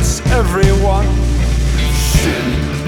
hurts 0.00 0.20
everyone. 0.30 1.06
Sin, 1.92 2.42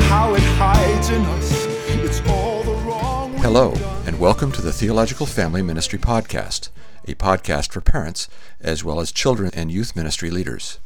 how 0.08 0.34
it 0.34 0.42
hides 0.56 1.10
in 1.10 1.20
us. 1.22 1.66
It's 1.88 2.26
all 2.26 2.62
the 2.62 2.72
wrong. 2.86 3.34
Hello, 3.34 3.74
and 4.06 4.18
welcome 4.18 4.50
to 4.52 4.62
the 4.62 4.72
Theological 4.72 5.26
Family 5.26 5.60
Ministry 5.60 5.98
Podcast, 5.98 6.70
a 7.06 7.14
podcast 7.14 7.70
for 7.70 7.82
parents 7.82 8.28
as 8.62 8.82
well 8.82 8.98
as 8.98 9.12
children 9.12 9.50
and 9.52 9.70
youth 9.70 9.94
ministry 9.94 10.30
leaders. 10.30 10.78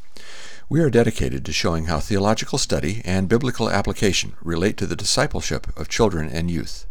We 0.69 0.81
are 0.81 0.91
dedicated 0.91 1.45
to 1.45 1.53
showing 1.53 1.85
how 1.85 2.01
theological 2.01 2.59
study 2.59 3.03
and 3.05 3.29
biblical 3.29 3.71
application 3.71 4.35
relate 4.43 4.77
to 4.79 4.87
the 4.87 4.97
discipleship 4.97 5.69
of 5.79 5.89
children 5.89 6.29
and 6.29 6.51
youth. 6.51 6.87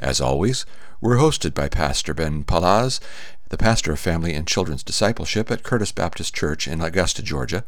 As 0.00 0.20
always, 0.20 0.66
we're 1.00 1.18
hosted 1.18 1.54
by 1.54 1.68
Pastor 1.68 2.14
Ben 2.14 2.42
Palaz, 2.42 2.98
the 3.48 3.58
pastor 3.58 3.92
of 3.92 4.00
family 4.00 4.34
and 4.34 4.46
children's 4.46 4.82
discipleship 4.82 5.50
at 5.50 5.62
Curtis 5.62 5.92
Baptist 5.92 6.34
Church 6.34 6.68
in 6.68 6.80
Augusta, 6.80 7.22
Georgia, 7.22 7.64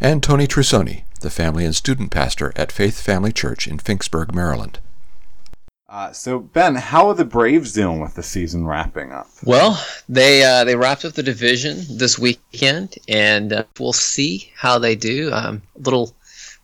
and 0.00 0.22
Tony 0.22 0.46
Trusoni, 0.46 1.04
the 1.20 1.30
family 1.30 1.64
and 1.64 1.74
student 1.74 2.10
pastor 2.10 2.52
at 2.56 2.72
Faith 2.72 3.00
Family 3.00 3.32
Church 3.32 3.66
in 3.66 3.78
Finksburg, 3.78 4.34
Maryland. 4.34 4.78
Uh, 5.88 6.10
so 6.10 6.38
Ben, 6.38 6.74
how 6.74 7.08
are 7.08 7.14
the 7.14 7.24
Braves 7.24 7.74
doing 7.74 8.00
with 8.00 8.14
the 8.14 8.22
season 8.22 8.66
wrapping 8.66 9.12
up? 9.12 9.28
Well, 9.44 9.78
they 10.08 10.42
uh, 10.42 10.64
they 10.64 10.74
wrapped 10.74 11.04
up 11.04 11.12
the 11.12 11.22
division 11.22 11.84
this 11.98 12.18
weekend, 12.18 12.94
and 13.08 13.52
uh, 13.52 13.64
we'll 13.78 13.92
see 13.92 14.50
how 14.56 14.78
they 14.78 14.96
do. 14.96 15.30
Um, 15.34 15.60
little 15.76 16.14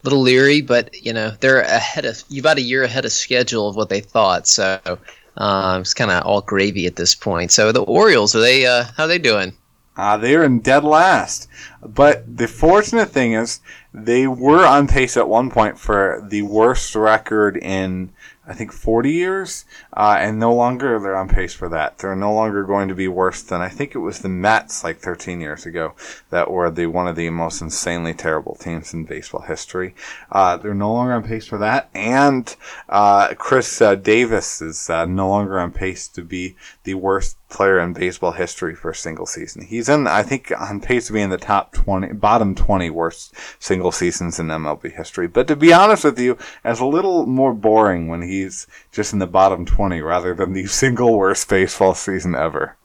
little 0.03 0.21
leery, 0.21 0.63
but 0.63 0.95
you 1.05 1.13
know 1.13 1.33
they're 1.41 1.61
ahead 1.61 2.07
of 2.07 2.23
you 2.31 2.41
about 2.41 2.57
a 2.57 2.63
year 2.63 2.85
ahead 2.85 3.05
of 3.05 3.13
schedule 3.13 3.69
of 3.69 3.77
what 3.77 3.91
they 3.91 4.01
thought. 4.01 4.47
So 4.49 4.99
um, 5.39 5.81
it's 5.81 5.95
kind 5.95 6.11
of 6.11 6.25
all 6.25 6.43
gravy 6.43 6.87
at 6.87 6.97
this 6.97 7.15
point. 7.15 7.51
So 7.51 7.73
the 7.73 7.83
Orioles 7.83 8.35
are 8.35 8.41
they 8.41 8.67
uh, 8.67 8.85
how 8.97 9.05
are 9.05 9.09
they 9.09 9.19
doing? 9.19 9.55
Uh, 9.99 10.17
they 10.17 10.37
are 10.37 10.45
in 10.45 10.61
dead 10.61 10.85
last. 10.85 11.49
But 11.83 12.37
the 12.37 12.47
fortunate 12.47 13.09
thing 13.09 13.33
is, 13.33 13.61
they 13.93 14.29
were 14.29 14.65
on 14.65 14.87
pace 14.87 15.17
at 15.17 15.29
one 15.29 15.51
point 15.51 15.77
for 15.77 16.25
the 16.29 16.43
worst 16.43 16.95
record 16.95 17.57
in, 17.57 18.11
I 18.49 18.55
think, 18.55 18.73
40 18.73 19.13
years. 19.13 19.65
Uh, 19.93 20.17
and 20.19 20.39
no 20.39 20.55
longer 20.55 20.99
they're 20.99 21.17
on 21.17 21.29
pace 21.29 21.55
for 21.55 21.69
that. 21.69 21.99
They're 21.99 22.17
no 22.17 22.33
longer 22.35 22.65
going 22.65 22.89
to 22.89 22.95
be 22.95 23.09
worse 23.09 23.43
than, 23.43 23.61
I 23.61 23.69
think 23.69 23.95
it 23.95 23.99
was 23.99 24.21
the 24.21 24.29
Mets 24.29 24.83
like 24.83 24.99
13 24.99 25.41
years 25.41 25.67
ago 25.67 25.95
that 26.31 26.51
were 26.51 26.71
the 26.71 26.87
one 26.87 27.09
of 27.09 27.17
the 27.17 27.31
most 27.31 27.61
insanely 27.61 28.15
terrible 28.15 28.55
teams 28.55 28.93
in 28.95 29.05
baseball 29.05 29.43
history. 29.43 29.95
Uh, 30.33 30.57
they're 30.57 30.75
no 30.75 30.93
longer 30.93 31.13
on 31.13 31.23
pace 31.23 31.47
for 31.47 31.59
that. 31.59 31.91
And 31.95 32.55
uh, 32.89 33.35
Chris 33.35 33.81
uh, 33.81 33.95
Davis 33.95 34.61
is 34.61 34.91
uh, 34.91 35.05
no 35.05 35.29
longer 35.29 35.61
on 35.61 35.73
pace 35.73 36.09
to 36.09 36.23
be 36.23 36.57
the 36.85 36.95
worst 36.95 37.38
player 37.49 37.81
in 37.81 37.93
baseball 37.93 38.33
history 38.33 38.75
for 38.75 38.91
a 38.91 38.95
single 38.95 39.27
season. 39.27 39.63
He's 39.63 39.89
in, 39.89 40.07
I 40.07 40.23
think, 40.23 40.53
on 40.59 40.81
pace 40.81 41.07
to 41.07 41.13
be 41.13 41.21
in 41.21 41.31
the 41.31 41.39
top 41.39 41.73
20, 41.73 42.13
bottom 42.15 42.55
20 42.55 42.91
worst 42.91 43.35
single 43.59 43.93
seasons 43.93 44.39
in 44.39 44.49
MLB 44.49 44.95
history. 44.95 45.27
But 45.27 45.49
to 45.49 45.57
be 45.57 45.73
honest 45.73 46.05
with 46.05 46.19
you, 46.19 46.37
it's 46.65 46.81
a 46.81 46.87
little 46.87 47.27
more 47.27 47.55
boring 47.55 48.09
when 48.09 48.23
he's 48.23 48.67
just 48.93 49.13
in 49.13 49.19
the 49.19 49.27
bottom 49.27 49.65
20 49.65 50.01
rather 50.01 50.35
than 50.35 50.53
the 50.53 50.67
single 50.67 51.17
worst 51.17 51.49
baseball 51.49 51.95
season 51.95 52.35
ever. 52.35 52.77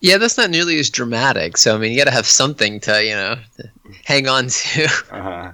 Yeah, 0.00 0.16
that's 0.16 0.38
not 0.38 0.48
nearly 0.48 0.78
as 0.78 0.88
dramatic. 0.88 1.58
So 1.58 1.74
I 1.74 1.78
mean, 1.78 1.92
you 1.92 1.98
got 1.98 2.04
to 2.04 2.10
have 2.10 2.26
something 2.26 2.80
to 2.80 3.04
you 3.04 3.14
know 3.14 3.36
to 3.56 3.70
hang 4.04 4.28
on 4.28 4.48
to. 4.48 4.88
Uh, 5.10 5.52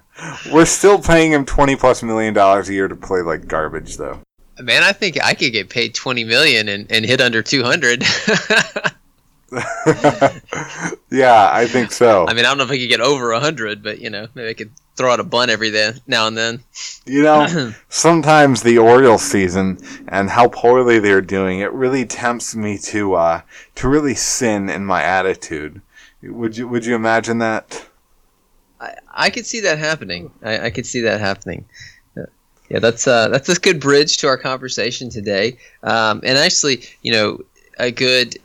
we're 0.52 0.64
still 0.64 1.00
paying 1.00 1.32
him 1.32 1.44
20 1.44 1.74
plus 1.74 2.02
million 2.02 2.32
dollars 2.32 2.68
a 2.68 2.72
year 2.72 2.86
to 2.86 2.94
play 2.94 3.22
like 3.22 3.48
garbage, 3.48 3.96
though. 3.96 4.20
Man, 4.58 4.82
I 4.82 4.92
think 4.92 5.22
I 5.22 5.34
could 5.34 5.52
get 5.52 5.68
paid 5.68 5.94
twenty 5.94 6.24
million 6.24 6.68
and, 6.68 6.90
and 6.90 7.04
hit 7.04 7.20
under 7.20 7.42
two 7.42 7.62
hundred. 7.62 8.02
yeah, 11.10 11.50
I 11.52 11.66
think 11.70 11.92
so. 11.92 12.26
I 12.26 12.34
mean, 12.34 12.44
I 12.44 12.48
don't 12.48 12.58
know 12.58 12.64
if 12.64 12.70
I 12.70 12.78
could 12.78 12.88
get 12.88 13.00
over 13.00 13.32
a 13.32 13.40
hundred, 13.40 13.82
but 13.82 14.00
you 14.00 14.10
know, 14.10 14.26
maybe 14.34 14.48
I 14.48 14.54
could 14.54 14.72
throw 14.96 15.12
out 15.12 15.20
a 15.20 15.24
bun 15.24 15.50
every 15.50 15.70
now 16.06 16.26
and 16.26 16.36
then. 16.36 16.64
You 17.04 17.22
know, 17.22 17.72
sometimes 17.88 18.62
the 18.62 18.78
Orioles 18.78 19.22
season 19.22 19.78
and 20.08 20.30
how 20.30 20.48
poorly 20.48 20.98
they're 20.98 21.20
doing, 21.20 21.60
it 21.60 21.72
really 21.72 22.04
tempts 22.04 22.56
me 22.56 22.78
to 22.78 23.14
uh, 23.14 23.40
to 23.76 23.88
really 23.88 24.14
sin 24.14 24.68
in 24.68 24.84
my 24.84 25.02
attitude. 25.02 25.80
Would 26.22 26.56
you 26.56 26.66
Would 26.66 26.86
you 26.86 26.94
imagine 26.94 27.38
that? 27.38 27.86
I, 28.80 28.94
I 29.12 29.30
could 29.30 29.46
see 29.46 29.60
that 29.60 29.78
happening. 29.78 30.30
I, 30.42 30.66
I 30.66 30.70
could 30.70 30.86
see 30.86 31.02
that 31.02 31.20
happening. 31.20 31.66
Yeah, 32.68 32.80
that's 32.80 33.06
uh, 33.06 33.28
that's 33.28 33.48
a 33.48 33.54
good 33.54 33.80
bridge 33.80 34.18
to 34.18 34.28
our 34.28 34.36
conversation 34.36 35.10
today. 35.10 35.58
Um, 35.82 36.20
and 36.24 36.36
actually, 36.38 36.82
you 37.02 37.12
know, 37.12 37.40
a 37.78 37.90
good 37.90 38.36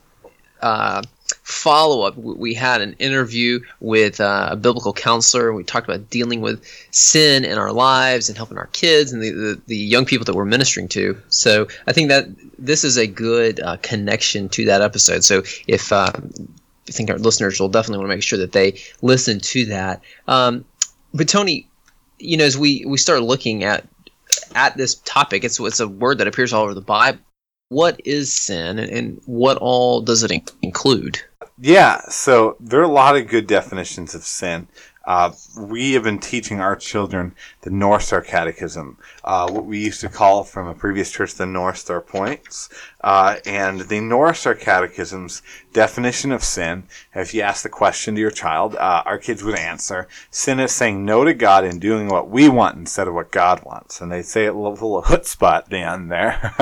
uh, 0.61 1.01
follow 1.43 2.03
up. 2.03 2.17
We 2.17 2.53
had 2.53 2.81
an 2.81 2.95
interview 2.99 3.59
with 3.79 4.19
uh, 4.19 4.49
a 4.51 4.55
biblical 4.55 4.93
counselor. 4.93 5.47
And 5.47 5.57
we 5.57 5.63
talked 5.63 5.87
about 5.87 6.09
dealing 6.09 6.41
with 6.41 6.63
sin 6.91 7.45
in 7.45 7.57
our 7.57 7.71
lives 7.71 8.29
and 8.29 8.37
helping 8.37 8.57
our 8.57 8.67
kids 8.67 9.11
and 9.11 9.21
the, 9.21 9.31
the, 9.31 9.61
the 9.67 9.77
young 9.77 10.05
people 10.05 10.25
that 10.25 10.35
we're 10.35 10.45
ministering 10.45 10.87
to. 10.89 11.21
So 11.29 11.67
I 11.87 11.93
think 11.93 12.09
that 12.09 12.27
this 12.57 12.83
is 12.83 12.97
a 12.97 13.07
good 13.07 13.59
uh, 13.59 13.77
connection 13.81 14.49
to 14.49 14.65
that 14.65 14.81
episode. 14.81 15.23
So 15.23 15.43
if 15.67 15.91
uh, 15.91 16.11
I 16.15 16.91
think 16.91 17.09
our 17.09 17.17
listeners 17.17 17.59
will 17.59 17.69
definitely 17.69 17.99
want 17.99 18.11
to 18.11 18.15
make 18.15 18.23
sure 18.23 18.39
that 18.39 18.51
they 18.51 18.79
listen 19.01 19.39
to 19.39 19.65
that. 19.65 20.01
Um, 20.27 20.65
but 21.13 21.27
Tony, 21.27 21.67
you 22.19 22.37
know, 22.37 22.45
as 22.45 22.57
we 22.57 22.85
we 22.85 22.97
start 22.97 23.23
looking 23.23 23.63
at 23.63 23.85
at 24.55 24.77
this 24.77 24.95
topic, 24.95 25.43
it's 25.43 25.59
it's 25.59 25.79
a 25.79 25.87
word 25.87 26.17
that 26.19 26.27
appears 26.27 26.53
all 26.53 26.63
over 26.63 26.73
the 26.73 26.81
Bible. 26.81 27.19
What 27.69 28.01
is 28.03 28.33
sin, 28.33 28.79
and, 28.79 29.21
what 29.25 29.57
all 29.57 30.01
does 30.01 30.23
it 30.23 30.31
in- 30.31 30.43
include? 30.61 31.21
Yeah, 31.57 32.01
so 32.09 32.57
there 32.59 32.79
are 32.79 32.83
a 32.83 32.87
lot 32.87 33.15
of 33.15 33.27
good 33.27 33.47
definitions 33.47 34.15
of 34.15 34.23
sin. 34.23 34.67
Uh, 35.05 35.31
we 35.57 35.93
have 35.93 36.03
been 36.03 36.19
teaching 36.19 36.59
our 36.59 36.75
children 36.75 37.33
the 37.61 37.69
North 37.69 38.03
Star 38.03 38.21
Catechism, 38.21 38.97
uh, 39.23 39.49
what 39.49 39.65
we 39.65 39.79
used 39.79 40.01
to 40.01 40.09
call 40.09 40.43
from 40.43 40.67
a 40.67 40.73
previous 40.73 41.11
church 41.11 41.33
the 41.35 41.45
North 41.45 41.77
Star 41.77 42.01
Points. 42.01 42.69
Uh, 43.01 43.37
and 43.45 43.81
the 43.81 43.99
North 43.99 44.37
Star 44.37 44.53
Catechism's 44.53 45.41
definition 45.73 46.31
of 46.31 46.43
sin, 46.43 46.83
if 47.15 47.33
you 47.33 47.41
ask 47.41 47.63
the 47.63 47.69
question 47.69 48.15
to 48.15 48.21
your 48.21 48.31
child, 48.31 48.75
uh, 48.75 49.03
our 49.05 49.17
kids 49.17 49.43
would 49.43 49.57
answer 49.57 50.07
sin 50.29 50.59
is 50.59 50.71
saying 50.71 51.05
no 51.05 51.23
to 51.23 51.33
God 51.33 51.63
and 51.63 51.79
doing 51.81 52.07
what 52.07 52.29
we 52.29 52.49
want 52.49 52.77
instead 52.77 53.07
of 53.07 53.13
what 53.13 53.31
God 53.31 53.63
wants. 53.63 54.01
And 54.01 54.11
they 54.11 54.21
say 54.21 54.45
it 54.45 54.55
with 54.55 54.81
a 54.81 54.85
little 54.85 55.01
chutzpah 55.01 55.57
at 55.57 55.69
the 55.69 55.79
end 55.79 56.11
there. 56.11 56.53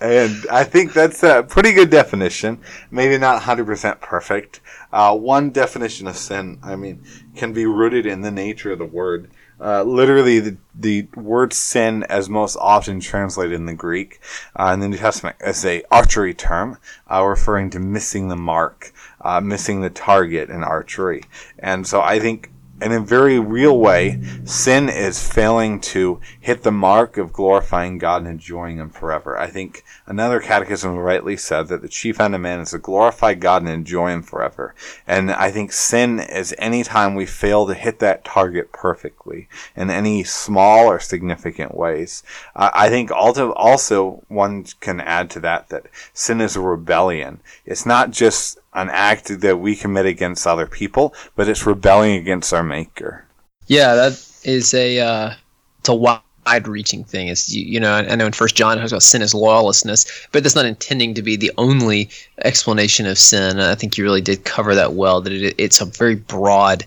and 0.00 0.46
I 0.50 0.64
think 0.64 0.92
that's 0.92 1.22
a 1.22 1.42
pretty 1.42 1.72
good 1.72 1.90
definition. 1.90 2.60
Maybe 2.90 3.18
not 3.18 3.42
100% 3.42 4.00
perfect. 4.00 4.60
Uh, 4.92 5.16
one 5.16 5.50
definition 5.50 6.06
of 6.06 6.16
sin, 6.16 6.58
I 6.62 6.76
mean, 6.76 7.02
can 7.36 7.52
be 7.52 7.66
rooted 7.66 8.06
in 8.06 8.22
the 8.22 8.30
nature 8.30 8.72
of 8.72 8.78
the 8.78 8.84
word. 8.84 9.30
Uh, 9.60 9.82
literally, 9.82 10.38
the, 10.38 10.56
the 10.74 11.02
word 11.16 11.52
sin, 11.52 12.04
as 12.04 12.28
most 12.28 12.56
often 12.56 13.00
translated 13.00 13.54
in 13.54 13.66
the 13.66 13.74
Greek 13.74 14.20
uh, 14.54 14.70
in 14.72 14.80
the 14.80 14.88
New 14.88 14.96
Testament, 14.96 15.36
is 15.40 15.64
a 15.64 15.82
archery 15.90 16.32
term, 16.32 16.78
uh, 17.10 17.24
referring 17.24 17.70
to 17.70 17.80
missing 17.80 18.28
the 18.28 18.36
mark, 18.36 18.92
uh, 19.20 19.40
missing 19.40 19.80
the 19.80 19.90
target 19.90 20.48
in 20.48 20.62
archery. 20.62 21.24
And 21.58 21.86
so 21.86 22.00
I 22.00 22.20
think 22.20 22.50
in 22.80 22.92
a 22.92 23.00
very 23.00 23.38
real 23.38 23.78
way, 23.78 24.20
sin 24.44 24.88
is 24.88 25.26
failing 25.26 25.80
to 25.80 26.20
hit 26.38 26.62
the 26.62 26.70
mark 26.70 27.16
of 27.16 27.32
glorifying 27.32 27.98
God 27.98 28.22
and 28.22 28.30
enjoying 28.30 28.78
Him 28.78 28.90
forever. 28.90 29.38
I 29.38 29.48
think 29.48 29.84
another 30.06 30.40
catechism 30.40 30.96
rightly 30.96 31.36
said 31.36 31.68
that 31.68 31.82
the 31.82 31.88
chief 31.88 32.20
end 32.20 32.34
of 32.34 32.40
man 32.40 32.60
is 32.60 32.70
to 32.70 32.78
glorify 32.78 33.34
God 33.34 33.62
and 33.62 33.70
enjoy 33.70 34.10
Him 34.10 34.22
forever. 34.22 34.74
And 35.06 35.30
I 35.30 35.50
think 35.50 35.72
sin 35.72 36.20
is 36.20 36.54
any 36.58 36.84
time 36.84 37.14
we 37.14 37.26
fail 37.26 37.66
to 37.66 37.74
hit 37.74 37.98
that 37.98 38.24
target 38.24 38.72
perfectly 38.72 39.48
in 39.74 39.90
any 39.90 40.24
small 40.24 40.86
or 40.86 41.00
significant 41.00 41.74
ways. 41.74 42.22
Uh, 42.54 42.70
I 42.72 42.88
think 42.88 43.10
also 43.12 44.22
one 44.28 44.64
can 44.80 45.00
add 45.00 45.30
to 45.30 45.40
that 45.40 45.68
that 45.68 45.86
sin 46.12 46.40
is 46.40 46.56
a 46.56 46.60
rebellion. 46.60 47.40
It's 47.64 47.86
not 47.86 48.10
just 48.10 48.58
an 48.74 48.90
act 48.90 49.40
that 49.40 49.58
we 49.58 49.74
commit 49.74 50.06
against 50.06 50.46
other 50.46 50.66
people, 50.66 51.14
but 51.36 51.48
it's 51.48 51.66
rebelling 51.66 52.14
against 52.16 52.52
our 52.52 52.62
Maker. 52.62 53.24
Yeah, 53.66 53.94
that 53.94 54.40
is 54.44 54.74
a 54.74 55.00
uh, 55.00 55.34
it's 55.80 55.88
a 55.88 55.94
wide-reaching 55.94 57.04
thing. 57.04 57.28
It's 57.28 57.52
you, 57.52 57.64
you 57.64 57.80
know 57.80 57.92
I 57.92 58.14
know 58.14 58.26
in 58.26 58.32
First 58.32 58.56
John 58.56 58.76
it 58.76 58.80
talks 58.80 58.92
about 58.92 59.02
sin 59.02 59.22
as 59.22 59.34
lawlessness, 59.34 60.26
but 60.32 60.42
that's 60.42 60.54
not 60.54 60.66
intending 60.66 61.14
to 61.14 61.22
be 61.22 61.36
the 61.36 61.52
only 61.58 62.10
explanation 62.44 63.06
of 63.06 63.18
sin. 63.18 63.60
I 63.60 63.74
think 63.74 63.96
you 63.96 64.04
really 64.04 64.20
did 64.20 64.44
cover 64.44 64.74
that 64.74 64.94
well. 64.94 65.20
That 65.20 65.32
it, 65.32 65.54
it's 65.58 65.80
a 65.80 65.86
very 65.86 66.14
broad 66.14 66.84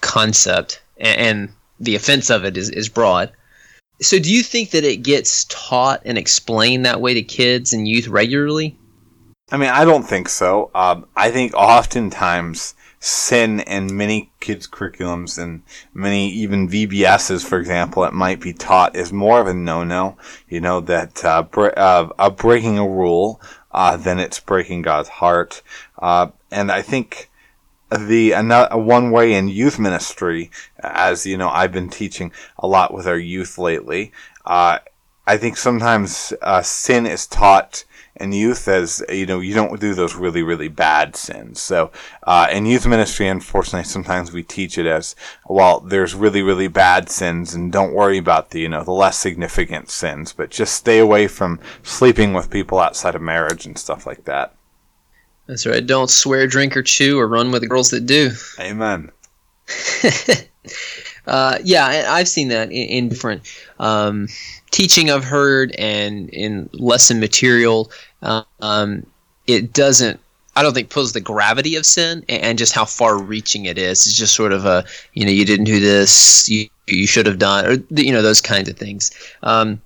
concept, 0.00 0.82
and, 0.98 1.18
and 1.18 1.48
the 1.80 1.96
offense 1.96 2.30
of 2.30 2.44
it 2.44 2.56
is, 2.56 2.70
is 2.70 2.88
broad. 2.88 3.32
So, 4.00 4.18
do 4.18 4.32
you 4.32 4.42
think 4.42 4.70
that 4.70 4.84
it 4.84 4.98
gets 4.98 5.44
taught 5.44 6.02
and 6.04 6.18
explained 6.18 6.84
that 6.86 7.00
way 7.00 7.14
to 7.14 7.22
kids 7.22 7.72
and 7.72 7.86
youth 7.86 8.08
regularly? 8.08 8.76
I 9.52 9.58
mean, 9.58 9.68
I 9.68 9.84
don't 9.84 10.02
think 10.02 10.30
so. 10.30 10.70
Um, 10.74 11.06
I 11.14 11.30
think 11.30 11.52
oftentimes 11.52 12.74
sin 13.00 13.60
in 13.60 13.94
many 13.94 14.30
kids' 14.40 14.66
curriculums 14.66 15.36
and 15.36 15.62
many 15.92 16.30
even 16.30 16.70
VBSs, 16.70 17.44
for 17.44 17.58
example, 17.58 18.04
it 18.04 18.14
might 18.14 18.40
be 18.40 18.54
taught 18.54 18.96
is 18.96 19.12
more 19.12 19.42
of 19.42 19.46
a 19.46 19.52
no-no. 19.52 20.16
You 20.48 20.62
know 20.62 20.80
that 20.80 21.22
uh, 21.22 21.42
bre- 21.42 21.76
uh, 21.76 22.30
breaking 22.30 22.78
a 22.78 22.88
rule, 22.88 23.42
uh, 23.72 23.98
it's 24.02 24.40
breaking 24.40 24.82
God's 24.82 25.10
heart. 25.10 25.60
Uh, 25.98 26.28
and 26.50 26.72
I 26.72 26.80
think 26.80 27.28
the 27.90 28.32
another 28.32 28.78
one 28.78 29.10
way 29.10 29.34
in 29.34 29.48
youth 29.48 29.78
ministry, 29.78 30.50
as 30.82 31.26
you 31.26 31.36
know, 31.36 31.50
I've 31.50 31.72
been 31.72 31.90
teaching 31.90 32.32
a 32.58 32.66
lot 32.66 32.94
with 32.94 33.06
our 33.06 33.18
youth 33.18 33.58
lately. 33.58 34.12
Uh, 34.46 34.78
I 35.26 35.36
think 35.36 35.58
sometimes 35.58 36.32
uh, 36.40 36.62
sin 36.62 37.04
is 37.04 37.26
taught 37.26 37.84
in 38.16 38.32
youth 38.32 38.68
as 38.68 39.02
you 39.08 39.24
know 39.24 39.40
you 39.40 39.54
don't 39.54 39.80
do 39.80 39.94
those 39.94 40.14
really 40.14 40.42
really 40.42 40.68
bad 40.68 41.16
sins. 41.16 41.60
So 41.60 41.90
uh, 42.24 42.48
in 42.50 42.66
youth 42.66 42.86
ministry, 42.86 43.28
unfortunately, 43.28 43.84
sometimes 43.84 44.32
we 44.32 44.42
teach 44.42 44.78
it 44.78 44.86
as 44.86 45.16
well. 45.46 45.80
There's 45.80 46.14
really 46.14 46.42
really 46.42 46.68
bad 46.68 47.08
sins, 47.08 47.54
and 47.54 47.72
don't 47.72 47.94
worry 47.94 48.18
about 48.18 48.50
the 48.50 48.60
you 48.60 48.68
know 48.68 48.84
the 48.84 48.92
less 48.92 49.18
significant 49.18 49.90
sins, 49.90 50.32
but 50.32 50.50
just 50.50 50.74
stay 50.74 50.98
away 50.98 51.26
from 51.26 51.60
sleeping 51.82 52.34
with 52.34 52.50
people 52.50 52.78
outside 52.78 53.14
of 53.14 53.22
marriage 53.22 53.66
and 53.66 53.78
stuff 53.78 54.06
like 54.06 54.24
that. 54.24 54.54
That's 55.46 55.66
right. 55.66 55.84
Don't 55.84 56.10
swear, 56.10 56.46
drink, 56.46 56.76
or 56.76 56.82
chew, 56.82 57.18
or 57.18 57.26
run 57.26 57.50
with 57.50 57.62
the 57.62 57.68
girls 57.68 57.90
that 57.90 58.06
do. 58.06 58.30
Amen. 58.60 59.10
uh, 61.26 61.58
yeah, 61.64 62.06
I've 62.08 62.28
seen 62.28 62.48
that 62.48 62.70
in, 62.70 62.88
in 62.88 63.08
different 63.08 63.42
um, 63.78 64.28
teaching 64.72 65.10
I've 65.10 65.24
heard 65.24 65.70
and 65.78 66.28
in 66.30 66.68
lesson 66.72 67.20
material. 67.20 67.92
Um, 68.22 69.06
it 69.46 69.72
doesn't. 69.72 70.18
I 70.54 70.62
don't 70.62 70.74
think 70.74 70.90
pulls 70.90 71.12
the 71.12 71.20
gravity 71.20 71.76
of 71.76 71.86
sin 71.86 72.24
and 72.28 72.58
just 72.58 72.74
how 72.74 72.84
far-reaching 72.84 73.64
it 73.64 73.78
is. 73.78 74.06
It's 74.06 74.16
just 74.16 74.34
sort 74.34 74.52
of 74.52 74.66
a, 74.66 74.84
you 75.14 75.24
know, 75.24 75.30
you 75.30 75.46
didn't 75.46 75.64
do 75.64 75.80
this, 75.80 76.46
you 76.48 76.68
you 76.86 77.06
should 77.06 77.24
have 77.26 77.38
done, 77.38 77.64
or 77.64 78.00
you 78.00 78.12
know, 78.12 78.20
those 78.22 78.40
kinds 78.40 78.68
of 78.68 78.76
things. 78.76 79.10
Um, 79.42 79.80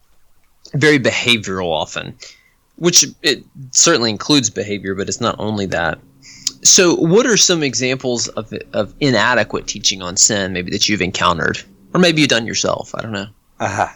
very 0.74 0.98
behavioral 0.98 1.70
often, 1.70 2.16
which 2.76 3.06
it 3.22 3.44
certainly 3.70 4.10
includes 4.10 4.50
behavior, 4.50 4.94
but 4.94 5.08
it's 5.08 5.20
not 5.20 5.36
only 5.38 5.66
that. 5.66 5.98
So, 6.62 6.96
what 6.96 7.26
are 7.26 7.36
some 7.36 7.62
examples 7.62 8.26
of 8.28 8.52
of 8.72 8.92
inadequate 8.98 9.68
teaching 9.68 10.02
on 10.02 10.16
sin, 10.16 10.52
maybe 10.52 10.70
that 10.72 10.88
you've 10.88 11.02
encountered, 11.02 11.62
or 11.94 12.00
maybe 12.00 12.22
you've 12.22 12.30
done 12.30 12.46
yourself? 12.46 12.92
I 12.94 13.02
don't 13.02 13.12
know. 13.12 13.28
Uh-huh. 13.60 13.88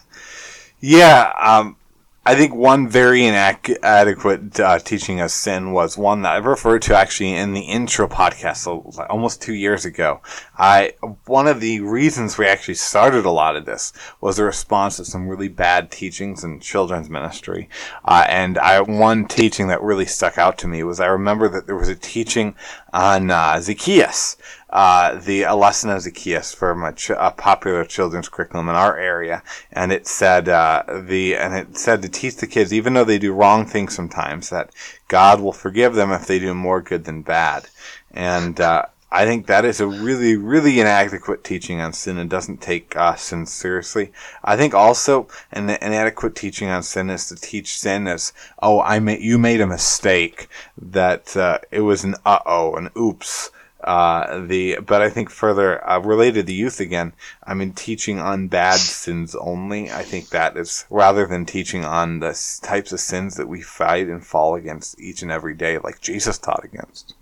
Yeah, 0.81 1.33
um, 1.39 1.77
I 2.25 2.35
think 2.35 2.55
one 2.55 2.87
very 2.87 3.25
inadequate 3.25 4.61
uh, 4.61 4.79
teaching 4.79 5.21
of 5.21 5.31
sin 5.31 5.73
was 5.73 5.99
one 5.99 6.23
that 6.23 6.35
I 6.35 6.37
referred 6.37 6.83
to 6.83 6.95
actually 6.95 7.35
in 7.35 7.55
the 7.55 7.63
intro 7.63 8.09
podcast 8.09 8.59
so 8.59 8.91
almost 9.09 9.43
two 9.43 9.55
years 9.55 9.85
ago. 9.85 10.21
I 10.57 10.93
one 11.27 11.47
of 11.47 11.61
the 11.61 11.81
reasons 11.81 12.39
we 12.39 12.47
actually 12.47 12.75
started 12.75 13.25
a 13.25 13.31
lot 13.31 13.57
of 13.57 13.65
this 13.65 13.93
was 14.21 14.39
a 14.39 14.45
response 14.45 14.99
to 14.99 15.05
some 15.07 15.29
really 15.29 15.49
bad 15.49 15.91
teachings 15.91 16.45
in 16.45 16.61
children's 16.61 17.11
ministry, 17.11 17.69
uh, 18.05 18.25
and 18.29 18.59
I 18.59 18.81
one 18.83 19.27
teaching 19.27 19.69
that 19.69 19.83
really 19.83 20.07
stuck 20.07 20.39
out 20.39 20.57
to 20.59 20.69
me 20.69 20.83
was 20.83 21.01
I 21.01 21.07
remember 21.07 21.49
that 21.49 21.67
there 21.67 21.77
was 21.77 21.89
a 21.89 21.97
teaching 21.97 22.55
on 22.93 23.31
uh, 23.31 23.61
Zacchaeus 23.61 24.37
uh, 24.71 25.19
the 25.19 25.43
a 25.43 25.55
lesson 25.55 25.91
of 25.91 26.01
Zacchaeus 26.03 26.55
from 26.55 26.85
a, 26.85 26.93
ch- 26.93 27.11
a, 27.11 27.33
popular 27.33 27.85
children's 27.85 28.29
curriculum 28.29 28.69
in 28.69 28.75
our 28.75 28.97
area, 28.97 29.43
and 29.73 29.93
it 29.93 30.07
said 30.07 30.49
uh, 30.49 30.85
the 30.89 31.37
and 31.37 31.55
it 31.55 31.77
said 31.77 32.03
to 32.03 32.09
teach 32.09 32.37
the 32.37 32.47
kids, 32.47 32.73
even 32.73 32.95
though 32.95 33.05
they 33.05 33.19
do 33.19 33.33
wrong 33.33 33.67
things 33.67 33.95
sometimes, 33.95 34.51
that 34.51 34.71
God 35.09 35.41
will 35.41 35.53
forgive 35.53 35.95
them 35.95 36.13
if 36.13 36.27
they 36.27 36.39
do 36.39 36.55
more 36.55 36.81
good 36.81 37.05
than 37.05 37.23
bad, 37.23 37.67
and 38.13 38.61
uh, 38.61 38.87
I 39.13 39.25
think 39.25 39.47
that 39.47 39.65
is 39.65 39.81
a 39.81 39.89
really, 39.89 40.37
really 40.37 40.79
inadequate 40.79 41.43
teaching 41.43 41.81
on 41.81 41.93
sin 41.93 42.17
and 42.17 42.31
doesn't 42.31 42.61
take 42.61 42.95
uh, 42.95 43.17
sin 43.17 43.45
seriously. 43.47 44.13
I 44.45 44.57
think 44.57 44.73
also 44.73 45.27
an 45.51 45.69
inadequate 45.69 46.37
teaching 46.37 46.69
on 46.69 46.85
sin 46.85 47.11
is 47.11 47.27
to 47.29 47.35
teach 47.35 47.77
sin 47.77 48.07
as, 48.07 48.33
oh, 48.63 48.81
I 48.81 49.01
made, 49.01 49.21
you 49.21 49.37
made 49.37 49.61
a 49.61 49.67
mistake, 49.67 50.49
that 50.81 51.37
uh, 51.37 51.59
it 51.73 51.81
was 51.81 52.05
an 52.05 52.15
uh-oh, 52.25 52.77
an 52.77 52.91
oops, 52.97 53.51
uh, 53.85 54.41
the 54.47 54.79
but 54.87 55.03
I 55.03 55.11
think 55.11 55.31
further 55.31 55.89
uh, 55.89 55.99
related 55.99 56.47
to 56.47 56.53
youth 56.53 56.81
again. 56.81 57.13
I 57.45 57.55
mean, 57.55 57.73
teaching 57.73 58.19
on 58.19 58.49
bad 58.49 58.79
sins 58.79 59.35
only. 59.35 59.91
I 59.91 60.03
think 60.03 60.29
that 60.31 60.57
is 60.57 60.85
rather 60.91 61.27
than 61.27 61.47
teaching 61.47 61.85
on 61.85 62.21
the 62.21 62.39
types 62.63 62.93
of 62.93 63.01
sins 63.01 63.37
that 63.37 63.49
we 63.49 63.63
fight 63.63 64.09
and 64.09 64.25
fall 64.25 64.55
against 64.55 65.01
each 65.01 65.23
and 65.23 65.31
every 65.31 65.55
day, 65.55 65.79
like 65.79 66.01
Jesus 66.01 66.39
taught 66.39 66.65
against. 66.65 67.15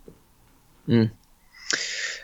Mm. 0.89 1.11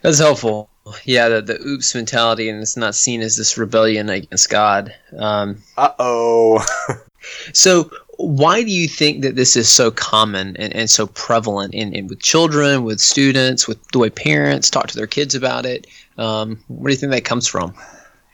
That's 0.02 0.18
helpful. 0.18 0.70
Yeah, 1.04 1.28
the, 1.28 1.42
the 1.42 1.60
oops 1.60 1.94
mentality, 1.94 2.48
and 2.48 2.60
it's 2.60 2.76
not 2.76 2.94
seen 2.94 3.22
as 3.22 3.36
this 3.36 3.56
rebellion 3.56 4.10
against 4.10 4.50
God. 4.50 4.94
Um, 5.16 5.62
uh 5.76 5.92
oh. 5.98 6.64
so, 7.52 7.90
why 8.18 8.62
do 8.62 8.70
you 8.70 8.86
think 8.86 9.22
that 9.22 9.34
this 9.34 9.56
is 9.56 9.68
so 9.68 9.90
common 9.90 10.56
and, 10.56 10.74
and 10.74 10.88
so 10.88 11.08
prevalent 11.08 11.74
in, 11.74 11.92
in 11.92 12.06
with 12.06 12.20
children, 12.20 12.84
with 12.84 13.00
students, 13.00 13.66
with 13.66 13.82
the 13.88 13.98
way 13.98 14.10
parents 14.10 14.70
talk 14.70 14.86
to 14.88 14.96
their 14.96 15.06
kids 15.06 15.34
about 15.34 15.66
it? 15.66 15.86
Um, 16.16 16.62
where 16.68 16.90
do 16.90 16.92
you 16.92 16.98
think 16.98 17.12
that 17.12 17.24
comes 17.24 17.48
from? 17.48 17.74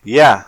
Yeah, 0.05 0.45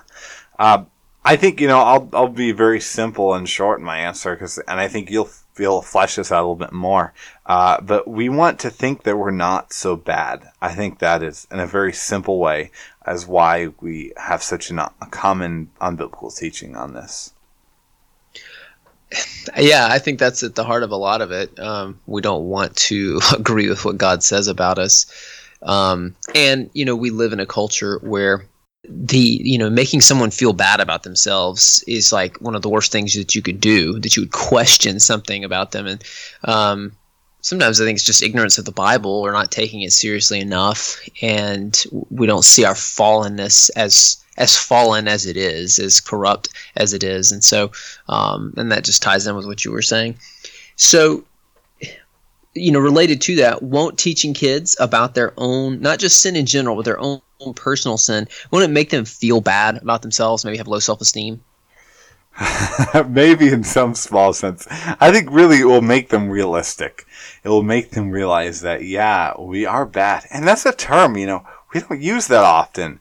uh, 0.59 0.85
I 1.25 1.37
think 1.37 1.61
you 1.61 1.69
know 1.69 1.81
I'll 1.81 2.09
I'll 2.13 2.29
be 2.29 2.53
very 2.53 2.81
simple 2.81 3.35
and 3.35 3.49
short 3.49 3.79
in 3.79 3.85
my 3.85 3.99
answer 3.99 4.35
because, 4.35 4.59
and 4.59 4.81
I 4.81 4.89
think 4.89 5.11
you'll 5.11 5.31
feel 5.53 5.83
flesh 5.83 6.17
this 6.17 6.33
out 6.33 6.41
a 6.41 6.43
little 6.43 6.57
bit 6.57 6.73
more. 6.73 7.13
Uh, 7.47 7.81
but 7.81 8.09
we 8.09 8.29
want 8.29 8.59
to 8.61 8.71
think 8.71 9.03
that 9.03 9.17
we're 9.17 9.31
not 9.31 9.73
so 9.73 9.97
bad. 9.97 10.49
I 10.61 10.75
think 10.75 10.99
that 10.99 11.23
is 11.23 11.47
in 11.51 11.61
a 11.61 11.67
very 11.67 11.93
simple 11.93 12.39
way 12.39 12.71
as 13.05 13.27
why 13.27 13.69
we 13.81 14.13
have 14.17 14.43
such 14.43 14.71
an, 14.71 14.79
a 14.79 14.91
common 15.11 15.71
unbiblical 15.81 16.37
teaching 16.37 16.77
on 16.77 16.95
this. 16.95 17.32
Yeah, 19.57 19.89
I 19.91 19.99
think 19.99 20.19
that's 20.19 20.43
at 20.43 20.55
the 20.55 20.65
heart 20.65 20.83
of 20.83 20.91
a 20.91 20.97
lot 20.97 21.21
of 21.21 21.31
it. 21.31 21.59
Um, 21.59 22.01
we 22.07 22.23
don't 22.23 22.45
want 22.45 22.77
to 22.77 23.21
agree 23.37 23.69
with 23.69 23.85
what 23.85 23.99
God 23.99 24.23
says 24.23 24.49
about 24.49 24.79
us. 24.79 25.07
Um, 25.63 26.17
and, 26.35 26.71
you 26.73 26.85
know, 26.85 26.97
we 26.97 27.11
live 27.11 27.33
in 27.33 27.41
a 27.41 27.47
culture 27.47 27.99
where 28.03 28.45
the, 28.89 29.19
you 29.19 29.59
know, 29.59 29.71
making 29.71 30.01
someone 30.01 30.31
feel 30.31 30.53
bad 30.53 30.81
about 30.81 31.05
themselves 31.05 31.85
is 31.87 32.13
like 32.13 32.41
one 32.41 32.57
of 32.57 32.63
the 32.63 32.69
worst 32.69 32.91
things 32.91 33.15
that 33.15 33.35
you 33.35 33.43
could 33.43 33.61
do, 33.61 33.99
that 34.01 34.17
you 34.17 34.23
would 34.23 34.33
question 34.53 34.99
something 34.99 35.45
about 35.45 35.73
them. 35.73 35.87
And 35.87 36.05
um, 36.45 36.93
sometimes 37.43 37.81
I 37.81 37.85
think 37.85 37.97
it's 37.97 38.07
just 38.07 38.23
ignorance 38.23 38.57
of 38.57 38.65
the 38.65 38.73
Bible 38.73 39.11
or 39.11 39.33
not 39.33 39.53
taking 39.53 39.83
it 39.83 39.93
seriously 39.93 40.41
enough. 40.41 40.99
And 41.21 41.81
we 42.11 42.27
don't 42.27 42.45
see 42.45 42.65
our 42.65 42.75
fallenness 42.75 43.71
as 43.77 44.19
as 44.39 44.57
fallen 44.57 45.09
as 45.09 45.27
it 45.27 45.37
is, 45.37 45.79
as 45.79 46.01
corrupt 46.01 46.49
as 46.77 46.95
it 46.95 47.05
is, 47.05 47.33
and 47.33 47.45
so, 47.45 47.71
um, 48.09 48.55
and 48.57 48.73
that 48.73 48.83
just 48.83 49.03
ties 49.03 49.27
in 49.27 49.37
with 49.37 49.45
what 49.45 49.63
you 49.63 49.71
were 49.71 49.83
saying. 49.83 50.17
So, 50.77 51.25
you 52.55 52.73
know, 52.73 52.79
related 52.79 53.21
to 53.23 53.37
that, 53.37 53.63
won't 53.63 53.99
teaching 53.99 54.33
kids 54.33 54.75
about 54.81 55.15
their 55.15 55.35
own, 55.37 55.83
not 55.83 55.99
just 55.99 56.23
sin 56.23 56.35
in 56.35 56.47
general, 56.47 56.77
but 56.77 56.87
their 56.87 56.99
own, 56.99 57.21
own 57.41 57.53
personal 57.53 57.99
sin, 57.99 58.27
won't 58.51 58.65
it 58.65 58.73
make 58.73 58.89
them 58.89 59.05
feel 59.05 59.43
bad 59.43 59.77
about 59.77 60.01
themselves? 60.01 60.47
Maybe 60.47 60.57
have 60.57 60.67
low 60.67 60.79
self 60.79 61.03
esteem. 61.03 61.43
maybe 63.09 63.49
in 63.49 63.65
some 63.65 63.95
small 63.95 64.33
sense. 64.33 64.67
I 64.71 65.13
think 65.13 65.31
really 65.31 65.61
it 65.61 65.67
will 65.67 65.83
make 65.83 66.09
them 66.09 66.31
realistic. 66.31 67.07
It 67.45 67.49
will 67.49 67.63
make 67.63 67.91
them 67.91 68.11
realize 68.11 68.61
that, 68.63 68.85
yeah, 68.85 69.39
we 69.39 69.67
are 69.67 69.87
bad. 69.87 70.27
And 70.31 70.47
that's 70.47 70.67
a 70.67 70.73
term, 70.73 71.17
you 71.17 71.27
know, 71.27 71.47
we 71.73 71.81
don't 71.81 72.01
use 72.01 72.27
that 72.29 72.45
often 72.45 73.01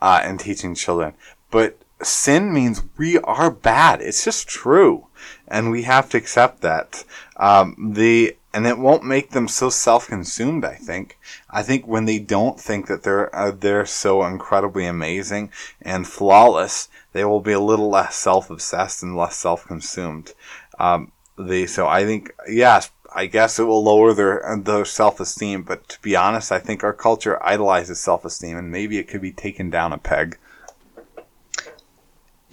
uh, 0.00 0.20
and 0.22 0.38
teaching 0.38 0.74
children. 0.74 1.14
But 1.50 1.78
sin 2.02 2.52
means 2.52 2.82
we 2.96 3.18
are 3.18 3.50
bad. 3.50 4.00
It's 4.00 4.24
just 4.24 4.48
true, 4.48 5.06
and 5.48 5.70
we 5.70 5.82
have 5.82 6.08
to 6.10 6.18
accept 6.18 6.60
that. 6.62 7.04
Um, 7.36 7.92
the 7.94 8.36
and 8.54 8.66
it 8.66 8.78
won't 8.78 9.04
make 9.04 9.30
them 9.30 9.48
so 9.48 9.70
self-consumed. 9.70 10.64
I 10.64 10.74
think. 10.74 11.18
I 11.50 11.62
think 11.62 11.86
when 11.86 12.04
they 12.04 12.18
don't 12.18 12.60
think 12.60 12.86
that 12.86 13.02
they're 13.02 13.34
uh, 13.34 13.52
they're 13.52 13.86
so 13.86 14.24
incredibly 14.24 14.86
amazing 14.86 15.50
and 15.80 16.06
flawless, 16.06 16.88
they 17.12 17.24
will 17.24 17.40
be 17.40 17.52
a 17.52 17.60
little 17.60 17.88
less 17.88 18.16
self-obsessed 18.16 19.02
and 19.02 19.16
less 19.16 19.36
self-consumed. 19.36 20.32
Um, 20.78 21.12
the 21.38 21.66
so 21.66 21.86
I 21.86 22.04
think 22.04 22.32
yes, 22.48 22.90
I 23.14 23.26
guess 23.26 23.58
it 23.58 23.64
will 23.64 23.82
lower 23.82 24.12
their 24.14 24.58
their 24.62 24.84
self 24.84 25.20
esteem. 25.20 25.62
But 25.62 25.88
to 25.90 26.00
be 26.02 26.16
honest, 26.16 26.52
I 26.52 26.58
think 26.58 26.84
our 26.84 26.92
culture 26.92 27.42
idolizes 27.42 28.00
self 28.00 28.24
esteem, 28.24 28.56
and 28.56 28.70
maybe 28.70 28.98
it 28.98 29.08
could 29.08 29.22
be 29.22 29.32
taken 29.32 29.70
down 29.70 29.92
a 29.92 29.98
peg. 29.98 30.38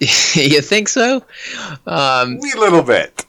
you 0.00 0.62
think 0.62 0.88
so? 0.88 1.22
Um, 1.86 2.38
a 2.38 2.58
little 2.58 2.82
bit. 2.82 3.26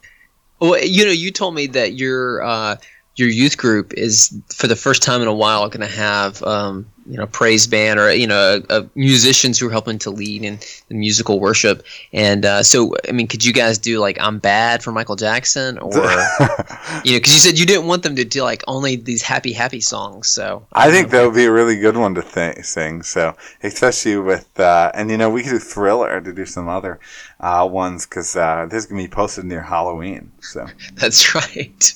Well, 0.60 0.82
you 0.82 1.06
know, 1.06 1.12
you 1.12 1.32
told 1.32 1.56
me 1.56 1.68
that 1.68 1.94
your 1.94 2.42
uh, 2.44 2.76
your 3.16 3.30
youth 3.30 3.58
group 3.58 3.94
is 3.94 4.34
for 4.54 4.68
the 4.68 4.76
first 4.76 5.04
time 5.04 5.22
in 5.22 5.28
a 5.28 5.34
while 5.34 5.68
going 5.70 5.88
to 5.88 5.96
have 5.96 6.42
um, 6.44 6.88
you 7.12 7.18
know 7.18 7.28
praise 7.28 7.68
band 7.68 8.00
or 8.00 8.10
you 8.14 8.26
know 8.26 8.62
uh, 8.70 8.84
musicians 8.96 9.60
who 9.60 9.68
are 9.68 9.72
helping 9.72 10.00
to 10.00 10.10
lead 10.10 10.44
in, 10.44 10.58
in 10.90 11.00
musical 11.00 11.42
worship. 11.42 11.84
And 12.14 12.46
uh, 12.46 12.64
so 12.64 12.96
i 13.08 13.12
mean 13.12 13.28
could 13.28 13.44
you 13.44 13.52
guys 13.52 13.78
do 13.78 14.00
like 14.00 14.18
i'm 14.22 14.40
bad 14.40 14.82
for 14.82 14.92
michael 14.92 15.18
jackson 15.18 15.78
or 15.80 15.94
you 17.04 17.12
know 17.12 17.18
because 17.20 17.34
you 17.34 17.40
said 17.40 17.60
you 17.60 17.66
didn't 17.66 17.88
want 17.88 18.04
them 18.04 18.16
to 18.16 18.24
do 18.24 18.44
like 18.44 18.64
only 18.68 18.96
these 18.96 19.22
happy 19.22 19.52
happy 19.52 19.82
songs 19.82 20.30
so. 20.30 20.66
I, 20.72 20.88
I 20.88 20.92
think 20.92 21.10
that 21.10 21.26
would 21.26 21.36
be 21.36 21.46
a 21.46 21.52
really 21.52 21.78
good 21.78 21.98
one 21.98 22.16
to 22.16 22.22
th- 22.22 22.64
sing 22.64 23.04
so 23.04 23.36
especially 23.62 24.18
with 24.18 24.58
uh, 24.60 24.92
and 24.94 25.12
you 25.12 25.18
know 25.18 25.30
we 25.30 25.44
could 25.44 25.52
do 25.52 25.60
thriller 25.60 26.22
to 26.22 26.34
do 26.34 26.46
some 26.46 26.70
other 26.70 27.00
uh, 27.42 27.68
ones 27.70 28.06
because 28.06 28.36
uh, 28.38 28.66
this 28.70 28.84
is 28.84 28.90
going 28.90 29.02
to 29.04 29.10
be 29.10 29.14
posted 29.14 29.44
near 29.44 29.62
halloween 29.62 30.32
so. 30.40 30.66
That's 30.94 31.36
right. 31.36 31.94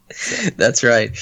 That's 0.56 0.84
right 0.84 1.18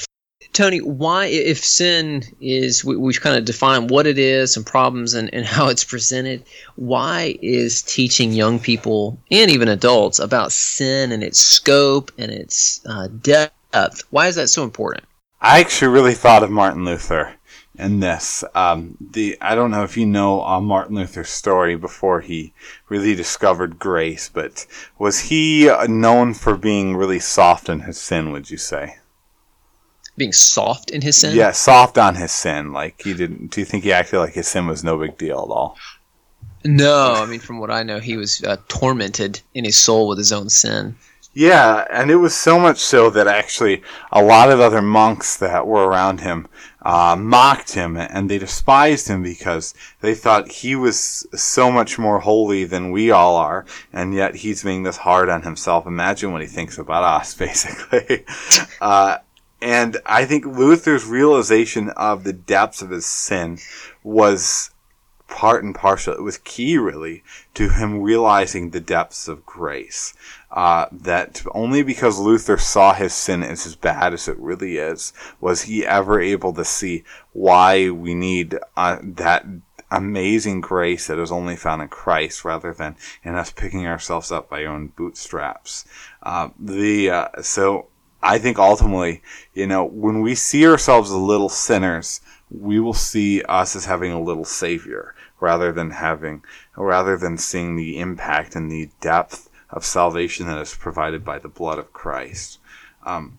Tony, 0.57 0.81
why, 0.81 1.27
if 1.27 1.63
sin 1.63 2.23
is, 2.41 2.83
we, 2.83 2.97
we've 2.97 3.21
kind 3.21 3.37
of 3.37 3.45
defined 3.45 3.91
what 3.91 4.07
it 4.07 4.17
is, 4.17 4.51
some 4.51 4.63
problems, 4.63 5.13
and, 5.13 5.31
and 5.31 5.45
how 5.55 5.67
it's 5.67 5.83
presented, 5.83 6.43
why 6.75 7.37
is 7.43 7.83
teaching 7.83 8.31
young 8.31 8.57
people 8.57 9.19
and 9.29 9.51
even 9.51 9.67
adults 9.67 10.17
about 10.17 10.51
sin 10.51 11.11
and 11.11 11.23
its 11.23 11.39
scope 11.39 12.11
and 12.17 12.31
its 12.31 12.81
uh, 12.87 13.07
depth, 13.21 14.03
why 14.09 14.25
is 14.25 14.35
that 14.35 14.47
so 14.47 14.63
important? 14.63 15.03
I 15.39 15.59
actually 15.59 15.89
really 15.89 16.15
thought 16.15 16.41
of 16.41 16.49
Martin 16.49 16.85
Luther 16.85 17.35
in 17.75 17.99
this. 17.99 18.43
Um, 18.55 18.97
the 18.99 19.37
I 19.39 19.53
don't 19.53 19.69
know 19.69 19.83
if 19.83 19.95
you 19.95 20.07
know 20.07 20.43
uh, 20.43 20.59
Martin 20.59 20.95
Luther's 20.95 21.29
story 21.29 21.75
before 21.75 22.21
he 22.21 22.51
really 22.89 23.13
discovered 23.13 23.77
grace, 23.77 24.27
but 24.27 24.65
was 24.97 25.19
he 25.19 25.69
uh, 25.69 25.85
known 25.85 26.33
for 26.33 26.57
being 26.57 26.95
really 26.95 27.19
soft 27.19 27.69
in 27.69 27.81
his 27.81 27.99
sin? 27.99 28.31
Would 28.31 28.49
you 28.49 28.57
say? 28.57 28.95
Being 30.17 30.33
soft 30.33 30.89
in 30.89 31.01
his 31.01 31.17
sin? 31.17 31.35
Yeah, 31.35 31.51
soft 31.51 31.97
on 31.97 32.15
his 32.15 32.31
sin. 32.31 32.73
Like 32.73 33.01
he 33.01 33.13
didn't. 33.13 33.51
Do 33.51 33.61
you 33.61 33.65
think 33.65 33.83
he 33.83 33.93
acted 33.93 34.19
like 34.19 34.33
his 34.33 34.47
sin 34.47 34.67
was 34.67 34.83
no 34.83 34.97
big 34.97 35.17
deal 35.17 35.45
at 35.47 35.53
all? 35.53 35.77
No, 36.65 37.13
I 37.13 37.25
mean, 37.25 37.39
from 37.39 37.59
what 37.59 37.71
I 37.71 37.83
know, 37.83 37.99
he 37.99 38.17
was 38.17 38.43
uh, 38.43 38.57
tormented 38.67 39.41
in 39.53 39.63
his 39.63 39.77
soul 39.77 40.07
with 40.07 40.17
his 40.17 40.33
own 40.33 40.49
sin. 40.49 40.95
Yeah, 41.33 41.85
and 41.91 42.09
it 42.09 42.15
was 42.15 42.35
so 42.35 42.59
much 42.59 42.79
so 42.79 43.11
that 43.11 43.27
actually 43.27 43.83
a 44.11 44.23
lot 44.23 44.49
of 44.49 44.59
other 44.59 44.81
monks 44.81 45.37
that 45.37 45.67
were 45.67 45.87
around 45.87 46.21
him 46.21 46.47
uh, 46.81 47.15
mocked 47.15 47.73
him 47.73 47.95
and 47.95 48.27
they 48.27 48.39
despised 48.39 49.07
him 49.07 49.21
because 49.21 49.75
they 50.01 50.15
thought 50.15 50.49
he 50.49 50.75
was 50.75 51.27
so 51.35 51.69
much 51.69 51.99
more 51.99 52.19
holy 52.19 52.63
than 52.63 52.91
we 52.91 53.11
all 53.11 53.35
are, 53.35 53.65
and 53.93 54.13
yet 54.13 54.35
he's 54.37 54.63
being 54.63 54.81
this 54.81 54.97
hard 54.97 55.29
on 55.29 55.43
himself. 55.43 55.85
Imagine 55.85 56.31
what 56.31 56.41
he 56.41 56.47
thinks 56.47 56.77
about 56.77 57.03
us, 57.03 57.33
basically. 57.35 58.25
uh, 58.81 59.17
and 59.61 59.97
I 60.05 60.25
think 60.25 60.45
Luther's 60.45 61.05
realization 61.05 61.89
of 61.89 62.23
the 62.23 62.33
depths 62.33 62.81
of 62.81 62.91
his 62.91 63.05
sin 63.05 63.57
was 64.03 64.71
part 65.27 65.63
and 65.63 65.75
parcel. 65.75 66.13
It 66.13 66.23
was 66.23 66.37
key, 66.39 66.77
really, 66.77 67.23
to 67.53 67.69
him 67.69 68.01
realizing 68.01 68.69
the 68.69 68.79
depths 68.79 69.27
of 69.27 69.45
grace. 69.45 70.13
Uh, 70.51 70.87
that 70.91 71.43
only 71.53 71.83
because 71.83 72.19
Luther 72.19 72.57
saw 72.57 72.93
his 72.93 73.13
sin 73.13 73.43
as 73.43 73.65
as 73.65 73.75
bad 73.75 74.13
as 74.13 74.27
it 74.27 74.37
really 74.37 74.77
is, 74.77 75.13
was 75.41 75.63
he 75.63 75.85
ever 75.85 76.21
able 76.21 76.53
to 76.53 76.65
see 76.65 77.03
why 77.33 77.89
we 77.89 78.13
need 78.13 78.57
uh, 78.75 78.99
that 79.01 79.45
amazing 79.91 80.61
grace 80.61 81.07
that 81.07 81.19
is 81.19 81.31
only 81.31 81.55
found 81.55 81.81
in 81.81 81.87
Christ 81.87 82.43
rather 82.43 82.73
than 82.73 82.95
in 83.23 83.35
us 83.35 83.51
picking 83.51 83.85
ourselves 83.85 84.31
up 84.31 84.49
by 84.49 84.65
our 84.65 84.73
own 84.73 84.87
bootstraps. 84.87 85.85
Uh, 86.23 86.49
the 86.59 87.09
uh, 87.09 87.41
so 87.41 87.87
I 88.21 88.39
think 88.39 88.57
ultimately, 88.57 89.21
you 89.53 89.67
know, 89.67 89.85
when 89.85 90.21
we 90.21 90.35
see 90.35 90.67
ourselves 90.67 91.11
as 91.11 91.17
little 91.17 91.49
sinners, 91.49 92.21
we 92.49 92.79
will 92.79 92.93
see 92.93 93.41
us 93.43 93.75
as 93.75 93.85
having 93.85 94.11
a 94.11 94.21
little 94.21 94.45
savior 94.45 95.13
rather 95.39 95.71
than 95.71 95.91
having, 95.91 96.43
rather 96.75 97.17
than 97.17 97.37
seeing 97.37 97.75
the 97.75 97.99
impact 97.99 98.55
and 98.55 98.71
the 98.71 98.89
depth 99.01 99.49
of 99.69 99.85
salvation 99.85 100.47
that 100.47 100.59
is 100.59 100.73
provided 100.73 101.23
by 101.23 101.37
the 101.37 101.49
blood 101.49 101.77
of 101.77 101.93
Christ. 101.93 102.59
Um, 103.05 103.37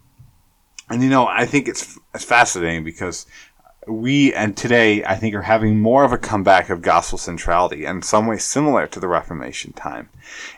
and 0.88 1.02
you 1.02 1.10
know, 1.10 1.26
I 1.26 1.44
think 1.44 1.68
it's, 1.68 1.98
it's 2.14 2.24
fascinating 2.24 2.84
because 2.84 3.26
we 3.86 4.34
and 4.34 4.56
today 4.56 5.04
I 5.04 5.14
think 5.16 5.34
are 5.34 5.42
having 5.42 5.80
more 5.80 6.04
of 6.04 6.12
a 6.12 6.18
comeback 6.18 6.68
of 6.68 6.82
gospel 6.82 7.18
centrality 7.18 7.84
in 7.84 8.02
some 8.02 8.26
ways 8.26 8.44
similar 8.44 8.86
to 8.88 9.00
the 9.00 9.08
Reformation 9.08 9.72
time. 9.72 10.10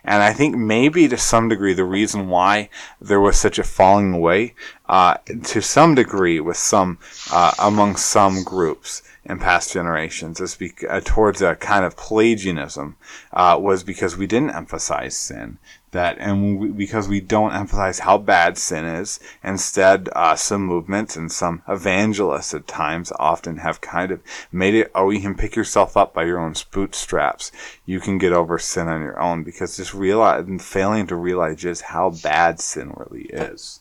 And 0.05 0.23
I 0.23 0.33
think 0.33 0.57
maybe 0.57 1.07
to 1.09 1.17
some 1.17 1.49
degree 1.49 1.75
the 1.75 1.85
reason 1.85 2.29
why 2.29 2.71
there 3.01 3.21
was 3.21 3.39
such 3.39 3.59
a 3.59 3.65
falling 3.65 4.15
away, 4.15 4.55
uh, 4.89 5.19
to 5.45 5.61
some 5.61 5.95
degree 5.95 6.41
with 6.41 6.57
some, 6.57 6.99
uh, 7.31 7.53
among 7.59 7.97
some 7.97 8.43
groups 8.43 9.03
in 9.25 9.39
past 9.39 9.73
generations 9.73 10.41
is 10.41 10.57
be- 10.57 10.73
uh, 10.89 11.01
towards 11.05 11.43
a 11.43 11.55
kind 11.55 11.85
of 11.85 11.97
Pelagianism, 11.97 12.97
uh, 13.33 13.57
was 13.61 13.85
because 13.85 14.17
we 14.17 14.27
didn't 14.27 14.51
emphasize 14.51 15.17
sin 15.17 15.59
that 15.93 16.19
and 16.19 16.59
we, 16.59 16.69
because 16.69 17.09
we 17.09 17.21
don't 17.21 17.55
emphasize 17.55 18.01
how 18.01 18.17
bad 18.17 18.57
sin 18.57 18.85
is 18.85 19.19
instead 19.43 20.09
uh, 20.15 20.37
some 20.37 20.65
movements 20.65 21.17
and 21.17 21.33
some 21.33 21.63
evangelists 21.69 22.55
at 22.55 22.67
times 22.67 23.13
often 23.19 23.59
have 23.59 23.81
kind 23.81 24.11
of 24.11 24.21
made 24.53 24.75
it 24.75 24.91
oh 24.95 25.11
you 25.11 25.21
can 25.21 25.35
pick 25.35 25.57
yourself 25.57 25.97
up 25.97 26.15
by 26.15 26.25
your 26.25 26.39
own 26.39 26.55
bootstraps. 26.73 27.53
You 27.87 28.01
can 28.01 28.19
get 28.19 28.33
over 28.33 28.59
sin 28.59 28.89
on 28.89 29.01
your 29.01 29.21
own 29.21 29.43
because 29.43 29.77
just 29.77 29.95
realize 29.95 30.45
failing 30.61 31.07
to 31.09 31.17
realize 31.17 31.57
just 31.57 31.83
how 31.83 32.11
bad 32.11 32.61
sin 32.61 32.93
really 32.97 33.25
is. 33.25 33.81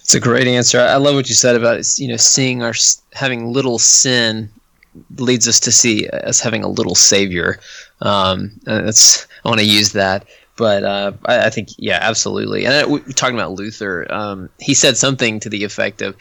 It's 0.00 0.14
a 0.14 0.20
great 0.20 0.46
answer. 0.46 0.80
I 0.80 0.96
love 0.96 1.14
what 1.14 1.28
you 1.28 1.34
said 1.34 1.56
about 1.56 1.98
you 1.98 2.08
know 2.08 2.16
seeing 2.16 2.62
our 2.62 2.74
having 3.12 3.52
little 3.52 3.78
sin 3.78 4.50
leads 5.16 5.48
us 5.48 5.58
to 5.60 5.72
see 5.72 6.08
us 6.08 6.40
having 6.40 6.62
a 6.62 6.68
little 6.68 6.94
savior. 6.94 7.58
Um, 8.00 8.52
that's 8.64 9.26
i 9.44 9.48
want 9.48 9.60
to 9.60 9.66
use 9.66 9.92
that 9.92 10.26
but 10.56 10.84
uh, 10.84 11.12
I, 11.24 11.46
I, 11.46 11.50
think 11.50 11.70
yeah, 11.78 11.98
absolutely. 12.00 12.64
And 12.64 12.74
I, 12.74 12.86
we, 12.86 13.00
talking 13.12 13.36
about 13.36 13.52
Luther, 13.52 14.06
um, 14.12 14.50
he 14.58 14.74
said 14.74 14.96
something 14.96 15.40
to 15.40 15.48
the 15.48 15.64
effect 15.64 16.00
of, 16.02 16.16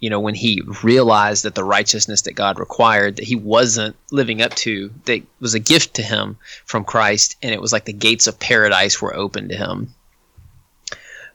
you 0.00 0.10
know, 0.10 0.20
when 0.20 0.34
he 0.34 0.62
realized 0.82 1.44
that 1.44 1.54
the 1.54 1.64
righteousness 1.64 2.22
that 2.22 2.32
God 2.32 2.58
required 2.58 3.16
that 3.16 3.24
he 3.24 3.36
wasn't 3.36 3.96
living 4.10 4.42
up 4.42 4.54
to, 4.56 4.90
that 5.04 5.22
was 5.40 5.54
a 5.54 5.58
gift 5.58 5.94
to 5.94 6.02
him 6.02 6.36
from 6.64 6.84
Christ, 6.84 7.36
and 7.42 7.52
it 7.52 7.60
was 7.60 7.72
like 7.72 7.84
the 7.84 7.92
gates 7.92 8.26
of 8.26 8.38
paradise 8.38 9.00
were 9.00 9.14
open 9.14 9.48
to 9.48 9.56
him. 9.56 9.94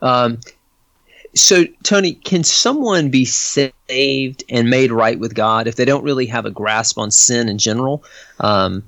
Um, 0.02 0.40
so 1.36 1.66
Tony, 1.84 2.14
can 2.14 2.44
someone 2.44 3.10
be 3.10 3.26
saved 3.26 4.44
and 4.50 4.70
made 4.70 4.92
right 4.92 5.20
with 5.20 5.36
God 5.36 5.68
if 5.68 5.76
they 5.76 5.86
don't 5.86 6.04
really 6.04 6.26
have 6.28 6.46
a 6.46 6.52
grasp 6.52 6.98
on 6.98 7.12
sin 7.12 7.50
in 7.50 7.58
general? 7.58 8.04
Um, 8.40 8.84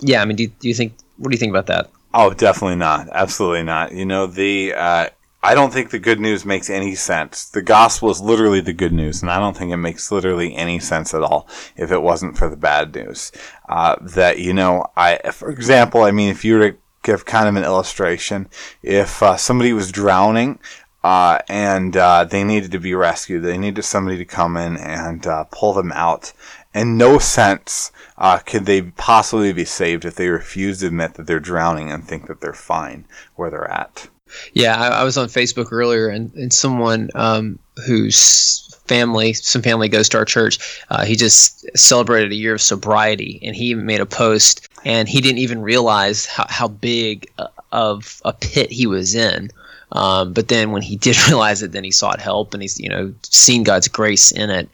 yeah, 0.00 0.20
I 0.20 0.24
mean, 0.24 0.36
do, 0.36 0.46
do 0.46 0.68
you 0.68 0.74
think? 0.74 0.94
What 1.16 1.30
do 1.30 1.34
you 1.34 1.38
think 1.38 1.50
about 1.50 1.66
that? 1.66 1.90
Oh, 2.12 2.32
definitely 2.32 2.76
not. 2.76 3.08
Absolutely 3.12 3.62
not. 3.62 3.92
You 3.92 4.04
know, 4.04 4.26
the 4.26 4.74
uh, 4.74 5.08
I 5.42 5.54
don't 5.54 5.72
think 5.72 5.90
the 5.90 5.98
good 5.98 6.20
news 6.20 6.44
makes 6.44 6.68
any 6.68 6.94
sense. 6.94 7.48
The 7.48 7.62
gospel 7.62 8.10
is 8.10 8.20
literally 8.20 8.60
the 8.60 8.72
good 8.72 8.92
news, 8.92 9.22
and 9.22 9.30
I 9.30 9.38
don't 9.38 9.56
think 9.56 9.72
it 9.72 9.78
makes 9.78 10.12
literally 10.12 10.54
any 10.54 10.78
sense 10.80 11.14
at 11.14 11.22
all 11.22 11.48
if 11.76 11.90
it 11.90 12.02
wasn't 12.02 12.36
for 12.36 12.48
the 12.48 12.56
bad 12.56 12.94
news. 12.94 13.32
Uh, 13.68 13.96
that 14.02 14.38
you 14.38 14.52
know, 14.52 14.86
I, 14.96 15.18
for 15.32 15.50
example, 15.50 16.02
I 16.02 16.10
mean, 16.10 16.28
if 16.28 16.44
you 16.44 16.58
were 16.58 16.72
to 16.72 16.78
give 17.02 17.24
kind 17.24 17.48
of 17.48 17.56
an 17.56 17.64
illustration, 17.64 18.48
if 18.82 19.22
uh, 19.22 19.36
somebody 19.36 19.72
was 19.72 19.92
drowning. 19.92 20.58
Uh, 21.02 21.38
and 21.48 21.96
uh, 21.96 22.24
they 22.24 22.44
needed 22.44 22.70
to 22.72 22.78
be 22.78 22.94
rescued. 22.94 23.42
They 23.42 23.56
needed 23.56 23.84
somebody 23.84 24.18
to 24.18 24.26
come 24.26 24.58
in 24.58 24.76
and 24.76 25.26
uh, 25.26 25.44
pull 25.44 25.72
them 25.72 25.92
out 25.92 26.34
in 26.74 26.96
no 26.96 27.18
sense 27.18 27.92
uh, 28.18 28.38
could 28.38 28.66
they 28.66 28.82
possibly 28.82 29.52
be 29.52 29.64
saved 29.64 30.04
if 30.04 30.14
they 30.14 30.28
refuse 30.28 30.80
to 30.80 30.86
admit 30.86 31.14
that 31.14 31.26
they're 31.26 31.40
drowning 31.40 31.90
and 31.90 32.04
think 32.04 32.26
that 32.26 32.40
they're 32.40 32.52
fine 32.52 33.06
where 33.34 33.50
they're 33.50 33.70
at. 33.70 34.08
Yeah, 34.52 34.76
I, 34.76 35.00
I 35.00 35.04
was 35.04 35.16
on 35.16 35.26
Facebook 35.26 35.72
earlier, 35.72 36.08
and, 36.08 36.32
and 36.34 36.52
someone 36.52 37.10
um, 37.16 37.58
whose 37.86 38.78
family, 38.86 39.32
some 39.32 39.62
family 39.62 39.88
goes 39.88 40.08
to 40.10 40.18
our 40.18 40.24
church, 40.24 40.84
uh, 40.90 41.04
he 41.04 41.16
just 41.16 41.66
celebrated 41.76 42.30
a 42.30 42.36
year 42.36 42.54
of 42.54 42.62
sobriety, 42.62 43.40
and 43.42 43.56
he 43.56 43.74
made 43.74 44.00
a 44.00 44.06
post, 44.06 44.68
and 44.84 45.08
he 45.08 45.20
didn't 45.20 45.38
even 45.38 45.62
realize 45.62 46.26
how, 46.26 46.46
how 46.48 46.68
big 46.68 47.28
uh, 47.38 47.48
of 47.72 48.20
a 48.24 48.32
pit 48.32 48.70
he 48.70 48.86
was 48.86 49.14
in. 49.14 49.50
Um, 49.92 50.32
but 50.32 50.48
then 50.48 50.70
when 50.70 50.82
he 50.82 50.96
did 51.06 51.16
realize 51.26 51.62
it, 51.62 51.72
then 51.72 51.84
he 51.84 51.90
sought 51.90 52.20
help, 52.20 52.54
and 52.54 52.62
he's 52.62 52.78
you 52.78 52.88
know 52.88 53.12
seen 53.22 53.62
God's 53.62 53.88
grace 53.88 54.30
in 54.30 54.50
it. 54.50 54.68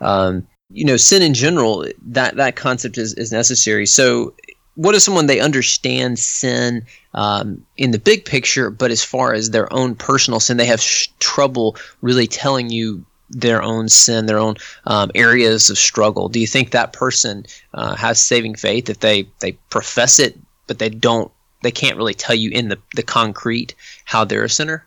Um, 0.00 0.46
you 0.70 0.84
know 0.84 0.96
sin 0.96 1.22
in 1.22 1.34
general 1.34 1.86
that 2.02 2.36
that 2.36 2.56
concept 2.56 2.98
is, 2.98 3.14
is 3.14 3.32
necessary. 3.32 3.86
So 3.86 4.34
what 4.74 4.94
is 4.94 5.04
someone 5.04 5.26
they 5.26 5.40
understand 5.40 6.18
sin 6.18 6.86
um, 7.12 7.64
in 7.76 7.90
the 7.90 7.98
big 7.98 8.24
picture 8.24 8.70
but 8.70 8.90
as 8.90 9.04
far 9.04 9.34
as 9.34 9.50
their 9.50 9.72
own 9.72 9.94
personal 9.94 10.40
sin 10.40 10.56
they 10.56 10.66
have 10.66 10.80
sh- 10.80 11.08
trouble 11.18 11.76
really 12.02 12.26
telling 12.26 12.70
you 12.70 13.04
their 13.30 13.62
own 13.62 13.88
sin 13.88 14.26
their 14.26 14.38
own 14.38 14.56
um, 14.86 15.10
areas 15.14 15.70
of 15.70 15.78
struggle? 15.78 16.28
Do 16.28 16.40
you 16.40 16.46
think 16.46 16.70
that 16.70 16.92
person 16.92 17.46
uh, 17.74 17.96
has 17.96 18.20
saving 18.20 18.54
faith 18.54 18.88
if 18.88 19.00
they 19.00 19.28
they 19.40 19.52
profess 19.70 20.18
it 20.18 20.38
but 20.66 20.78
they 20.78 20.88
don't 20.88 21.30
they 21.62 21.72
can't 21.72 21.98
really 21.98 22.14
tell 22.14 22.34
you 22.34 22.50
in 22.50 22.68
the, 22.68 22.78
the 22.94 23.02
concrete 23.02 23.74
how 24.04 24.24
they're 24.24 24.44
a 24.44 24.48
sinner 24.48 24.86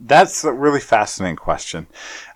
that's 0.00 0.44
a 0.44 0.52
really 0.52 0.80
fascinating 0.80 1.36
question, 1.36 1.86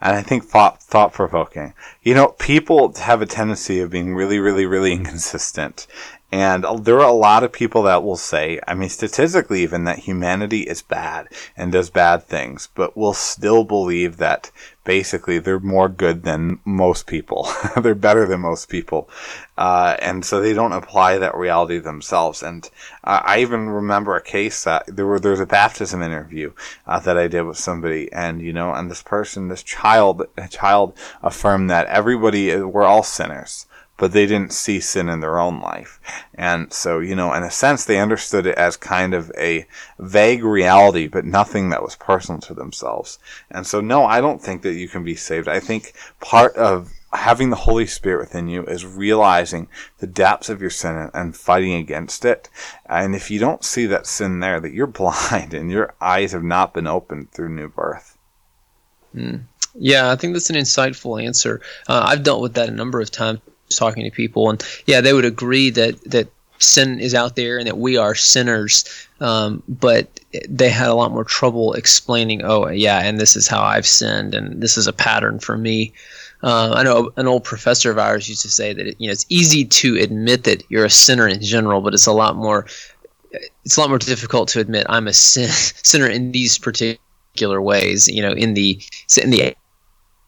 and 0.00 0.14
I 0.14 0.22
think 0.22 0.44
thought 0.44 0.82
thought 0.82 1.12
provoking. 1.12 1.72
You 2.02 2.14
know, 2.14 2.28
people 2.28 2.92
have 2.94 3.22
a 3.22 3.26
tendency 3.26 3.80
of 3.80 3.90
being 3.90 4.14
really, 4.14 4.38
really, 4.38 4.66
really 4.66 4.92
inconsistent, 4.92 5.86
And 6.32 6.64
there 6.84 6.98
are 6.98 7.08
a 7.08 7.12
lot 7.12 7.44
of 7.44 7.52
people 7.52 7.84
that 7.84 8.02
will 8.02 8.16
say, 8.16 8.58
I 8.66 8.74
mean, 8.74 8.88
statistically, 8.88 9.62
even 9.62 9.84
that 9.84 10.00
humanity 10.00 10.62
is 10.62 10.82
bad 10.82 11.28
and 11.56 11.70
does 11.70 11.90
bad 11.90 12.24
things, 12.24 12.68
but 12.74 12.96
will 12.96 13.14
still 13.14 13.62
believe 13.62 14.16
that 14.16 14.50
basically 14.82 15.38
they're 15.38 15.60
more 15.60 15.88
good 15.88 16.24
than 16.24 16.58
most 16.64 17.06
people. 17.06 17.48
they're 17.80 17.94
better 17.94 18.26
than 18.26 18.40
most 18.40 18.68
people. 18.68 19.08
Uh, 19.56 19.96
and 20.00 20.24
so 20.24 20.40
they 20.40 20.52
don't 20.52 20.72
apply 20.72 21.18
that 21.18 21.36
reality 21.36 21.78
themselves. 21.78 22.42
And 22.42 22.68
uh, 23.04 23.20
I 23.24 23.38
even 23.38 23.68
remember 23.68 24.16
a 24.16 24.22
case 24.22 24.64
that 24.64 24.84
there 24.88 25.06
were, 25.06 25.20
there 25.20 25.30
was 25.30 25.40
a 25.40 25.46
baptism 25.46 26.02
interview 26.02 26.52
uh, 26.86 26.98
that 26.98 27.16
I 27.16 27.28
did 27.28 27.42
with 27.42 27.58
somebody. 27.58 28.12
And, 28.12 28.42
you 28.42 28.52
know, 28.52 28.74
and 28.74 28.90
this 28.90 29.04
person, 29.04 29.48
this 29.48 29.62
child, 29.62 30.26
a 30.36 30.48
child 30.48 30.94
affirmed 31.22 31.70
that 31.70 31.86
everybody, 31.86 32.56
we're 32.56 32.82
all 32.82 33.04
sinners 33.04 33.66
but 33.96 34.12
they 34.12 34.26
didn't 34.26 34.52
see 34.52 34.80
sin 34.80 35.08
in 35.08 35.20
their 35.20 35.38
own 35.38 35.60
life. 35.60 36.00
And 36.34 36.72
so, 36.72 36.98
you 36.98 37.14
know, 37.14 37.32
in 37.32 37.42
a 37.42 37.50
sense, 37.50 37.84
they 37.84 38.00
understood 38.00 38.46
it 38.46 38.56
as 38.56 38.76
kind 38.76 39.14
of 39.14 39.30
a 39.38 39.66
vague 39.98 40.42
reality, 40.42 41.06
but 41.06 41.24
nothing 41.24 41.70
that 41.70 41.82
was 41.82 41.96
personal 41.96 42.40
to 42.42 42.54
themselves. 42.54 43.18
And 43.50 43.66
so, 43.66 43.80
no, 43.80 44.04
I 44.04 44.20
don't 44.20 44.42
think 44.42 44.62
that 44.62 44.74
you 44.74 44.88
can 44.88 45.04
be 45.04 45.14
saved. 45.14 45.48
I 45.48 45.60
think 45.60 45.94
part 46.20 46.56
of 46.56 46.92
having 47.12 47.50
the 47.50 47.56
Holy 47.56 47.86
Spirit 47.86 48.18
within 48.18 48.48
you 48.48 48.64
is 48.64 48.84
realizing 48.84 49.68
the 49.98 50.06
depths 50.06 50.48
of 50.48 50.60
your 50.60 50.70
sin 50.70 51.10
and 51.14 51.36
fighting 51.36 51.74
against 51.74 52.24
it. 52.24 52.48
And 52.86 53.14
if 53.14 53.30
you 53.30 53.38
don't 53.38 53.64
see 53.64 53.86
that 53.86 54.06
sin 54.06 54.40
there, 54.40 54.58
that 54.58 54.72
you're 54.72 54.86
blind 54.88 55.54
and 55.54 55.70
your 55.70 55.94
eyes 56.00 56.32
have 56.32 56.42
not 56.42 56.74
been 56.74 56.88
opened 56.88 57.30
through 57.30 57.50
new 57.50 57.68
birth. 57.68 58.18
Mm. 59.14 59.44
Yeah, 59.76 60.10
I 60.10 60.16
think 60.16 60.34
that's 60.34 60.50
an 60.50 60.56
insightful 60.56 61.22
answer. 61.22 61.60
Uh, 61.88 62.02
I've 62.04 62.22
dealt 62.22 62.42
with 62.42 62.54
that 62.54 62.68
a 62.68 62.72
number 62.72 63.00
of 63.00 63.10
times 63.10 63.40
talking 63.76 64.04
to 64.04 64.10
people, 64.10 64.50
and 64.50 64.62
yeah, 64.86 65.00
they 65.00 65.12
would 65.12 65.24
agree 65.24 65.70
that 65.70 66.00
that 66.10 66.28
sin 66.58 67.00
is 67.00 67.14
out 67.14 67.36
there 67.36 67.58
and 67.58 67.66
that 67.66 67.78
we 67.78 67.96
are 67.96 68.14
sinners. 68.14 68.84
Um, 69.20 69.62
but 69.68 70.20
they 70.48 70.68
had 70.68 70.88
a 70.88 70.94
lot 70.94 71.12
more 71.12 71.24
trouble 71.24 71.74
explaining, 71.74 72.42
oh 72.44 72.68
yeah, 72.68 73.00
and 73.00 73.18
this 73.18 73.36
is 73.36 73.46
how 73.46 73.62
I've 73.62 73.86
sinned, 73.86 74.34
and 74.34 74.62
this 74.62 74.76
is 74.76 74.86
a 74.86 74.92
pattern 74.92 75.38
for 75.38 75.56
me. 75.56 75.92
Uh, 76.42 76.72
I 76.74 76.82
know 76.82 77.10
an 77.16 77.26
old 77.26 77.44
professor 77.44 77.90
of 77.90 77.98
ours 77.98 78.28
used 78.28 78.42
to 78.42 78.50
say 78.50 78.74
that 78.74 78.86
it, 78.86 78.96
you 78.98 79.06
know 79.08 79.12
it's 79.12 79.26
easy 79.28 79.64
to 79.64 79.96
admit 79.96 80.44
that 80.44 80.62
you're 80.68 80.84
a 80.84 80.90
sinner 80.90 81.26
in 81.26 81.40
general, 81.40 81.80
but 81.80 81.94
it's 81.94 82.06
a 82.06 82.12
lot 82.12 82.36
more 82.36 82.66
it's 83.64 83.76
a 83.76 83.80
lot 83.80 83.88
more 83.88 83.98
difficult 83.98 84.48
to 84.50 84.60
admit 84.60 84.86
I'm 84.88 85.08
a 85.08 85.12
sin, 85.12 85.48
sinner 85.82 86.06
in 86.06 86.32
these 86.32 86.58
particular 86.58 87.62
ways. 87.62 88.08
You 88.08 88.22
know, 88.22 88.32
in 88.32 88.54
the 88.54 88.80
in 89.22 89.30
the 89.30 89.56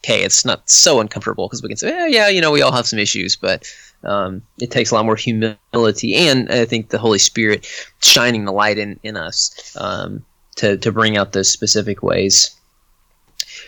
okay, 0.03 0.23
it's 0.23 0.45
not 0.45 0.69
so 0.69 1.01
uncomfortable 1.01 1.49
because 1.49 1.63
we 1.63 1.69
can 1.69 1.77
say, 1.77 1.93
eh, 1.93 2.07
yeah, 2.07 2.29
you 2.29 2.41
know, 2.41 2.51
we 2.51 2.63
all 2.63 2.73
have 2.73 2.87
some 2.87 2.99
issues, 2.99 3.37
but 3.37 3.71
um, 4.05 4.43
it 4.61 4.71
takes 4.71 4.91
a 4.91 4.95
lot 4.95 5.05
more 5.05 5.17
humility 5.17 6.15
and 6.15 6.51
I 6.51 6.65
think 6.65 6.91
the 6.91 6.99
Holy 6.99 7.19
Spirit 7.19 7.67
shining 8.03 8.45
the 8.45 8.53
light 8.53 8.79
in, 8.79 9.01
in 9.03 9.17
us 9.17 9.77
um, 9.79 10.25
to, 10.57 10.77
to 10.77 10.93
bring 10.93 11.17
out 11.17 11.33
those 11.33 11.51
specific 11.51 12.03
ways. 12.03 12.55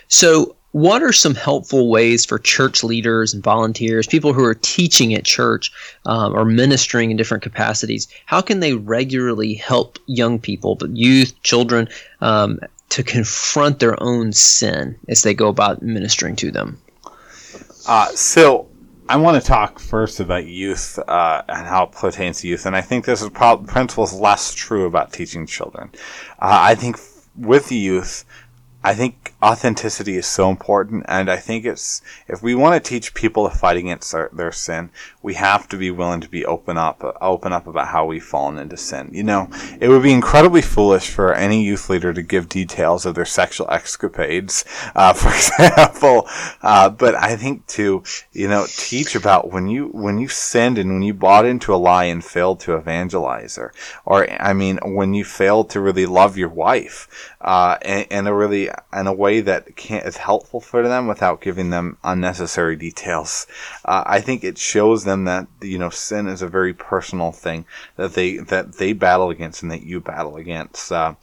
So, 0.09 0.55
what 0.73 1.03
are 1.03 1.15
some 1.15 1.35
helpful 1.35 1.89
ways 1.89 2.27
for 2.27 2.39
church 2.39 2.85
leaders 2.85 3.33
and 3.33 3.43
volunteers, 3.43 4.07
people 4.07 4.35
who 4.35 4.45
are 4.45 4.55
teaching 4.55 5.15
at 5.15 5.25
church 5.25 5.73
um, 6.05 6.35
or 6.37 6.45
ministering 6.45 7.11
in 7.11 7.17
different 7.17 7.43
capacities? 7.43 8.07
How 8.27 8.43
can 8.43 8.61
they 8.61 8.75
regularly 8.75 9.55
help 9.55 9.99
young 10.07 10.39
people, 10.39 10.75
but 10.75 10.95
youth, 10.95 11.35
children, 11.43 11.89
um, 12.21 12.61
to 12.91 13.03
confront 13.03 13.79
their 13.79 14.01
own 14.03 14.33
sin 14.33 14.99
as 15.09 15.23
they 15.23 15.35
go 15.35 15.49
about 15.49 15.83
ministering 15.83 16.37
to 16.37 16.51
them? 16.51 16.81
Uh, 17.87 18.09
so 18.09 18.69
I 19.09 19.17
want 19.17 19.41
to 19.41 19.47
talk 19.47 19.79
first 19.79 20.21
about 20.21 20.47
youth 20.47 20.99
uh, 21.09 21.43
and 21.49 21.67
how 21.67 21.85
it 21.85 21.93
pertains 21.93 22.41
to 22.41 22.49
youth, 22.49 22.67
and 22.67 22.77
I 22.77 22.83
think 22.83 23.07
this 23.07 23.23
is 23.23 23.31
probably 23.31 23.67
principle 23.67 24.05
is 24.05 24.13
less 24.13 24.55
true 24.55 24.85
about 24.85 25.13
teaching 25.13 25.47
children. 25.47 25.91
Uh, 26.39 26.61
I 26.61 26.75
think 26.75 26.99
with 27.35 27.73
youth, 27.73 28.25
I 28.85 28.95
think 28.95 29.28
authenticity 29.43 30.17
is 30.17 30.27
so 30.27 30.51
important, 30.51 31.05
and 31.09 31.31
I 31.31 31.37
think 31.37 31.65
it's 31.65 32.03
if 32.27 32.43
we 32.43 32.55
want 32.55 32.83
to 32.83 32.89
teach 32.89 33.15
people 33.15 33.49
to 33.49 33.55
fight 33.55 33.77
against 33.77 34.11
their, 34.11 34.31
their 34.33 34.53
sin, 34.53 34.91
we 35.23 35.35
have 35.35 35.69
to 35.69 35.77
be 35.77 35.91
willing 35.91 36.21
to 36.21 36.29
be 36.29 36.45
open 36.45 36.77
up, 36.77 37.03
open 37.21 37.53
up 37.53 37.67
about 37.67 37.89
how 37.89 38.05
we've 38.05 38.25
fallen 38.25 38.59
into 38.59 38.77
sin. 38.77 39.11
You 39.13 39.23
know, 39.23 39.49
it 39.81 39.89
would 39.89 40.03
be 40.03 40.13
incredibly 40.13 40.63
foolish 40.63 41.09
for 41.09 41.35
any 41.35 41.63
youth 41.63 41.89
leader 41.89 42.13
to 42.13 42.23
give 42.23 42.49
details 42.49 43.07
of 43.07 43.15
their 43.15 43.25
sexual 43.25 43.71
escapades, 43.71 44.65
uh, 44.95 45.13
for 45.15 45.29
example. 45.29 46.29
Uh, 46.63 46.91
but 46.91 47.15
I 47.15 47.37
think 47.37 47.67
to 47.69 48.03
you 48.33 48.49
know 48.49 48.67
teach 48.69 49.15
about 49.15 49.53
when 49.53 49.69
you 49.69 49.89
when 49.89 50.19
you 50.19 50.29
sinned 50.29 50.79
and 50.79 50.93
when 50.93 51.03
you 51.03 51.15
bought 51.15 51.47
into 51.47 51.73
a 51.73 51.77
lie 51.77 52.05
and 52.05 52.25
failed 52.25 52.61
to 52.61 52.75
evangelize, 52.75 53.57
or 53.57 53.73
or 54.05 54.29
I 54.43 54.53
mean 54.53 54.79
when 54.83 55.15
you 55.15 55.25
failed 55.25 55.71
to 55.71 55.81
really 55.81 56.07
love 56.07 56.37
your 56.37 56.49
wife, 56.49 57.37
uh, 57.41 57.77
in 57.83 58.27
a 58.27 58.35
really 58.35 58.69
in 58.93 59.07
a 59.07 59.13
way 59.13 59.28
that 59.41 59.77
can 59.77 60.03
is 60.03 60.17
helpful 60.17 60.61
for 60.61 60.87
them 60.87 61.07
without 61.07 61.41
giving 61.41 61.71
them 61.71 61.97
unnecessary 62.03 62.77
details. 62.77 63.47
Uh, 63.85 64.03
I 64.07 64.21
think 64.21 64.43
it 64.43 64.59
shows 64.59 65.05
them 65.05 65.25
that 65.25 65.47
you 65.61 65.79
know 65.79 65.91
sin 65.91 66.27
is 66.27 66.43
a 66.43 66.49
very 66.49 66.75
personal 66.75 67.33
thing 67.33 67.65
that 67.97 68.15
they 68.15 68.39
that 68.39 68.75
they 68.79 68.93
battle 68.93 69.31
against 69.31 69.63
and 69.63 69.71
that 69.71 69.83
you 69.83 70.01
battle 70.01 70.37
against. 70.37 70.91
Uh, 70.91 71.15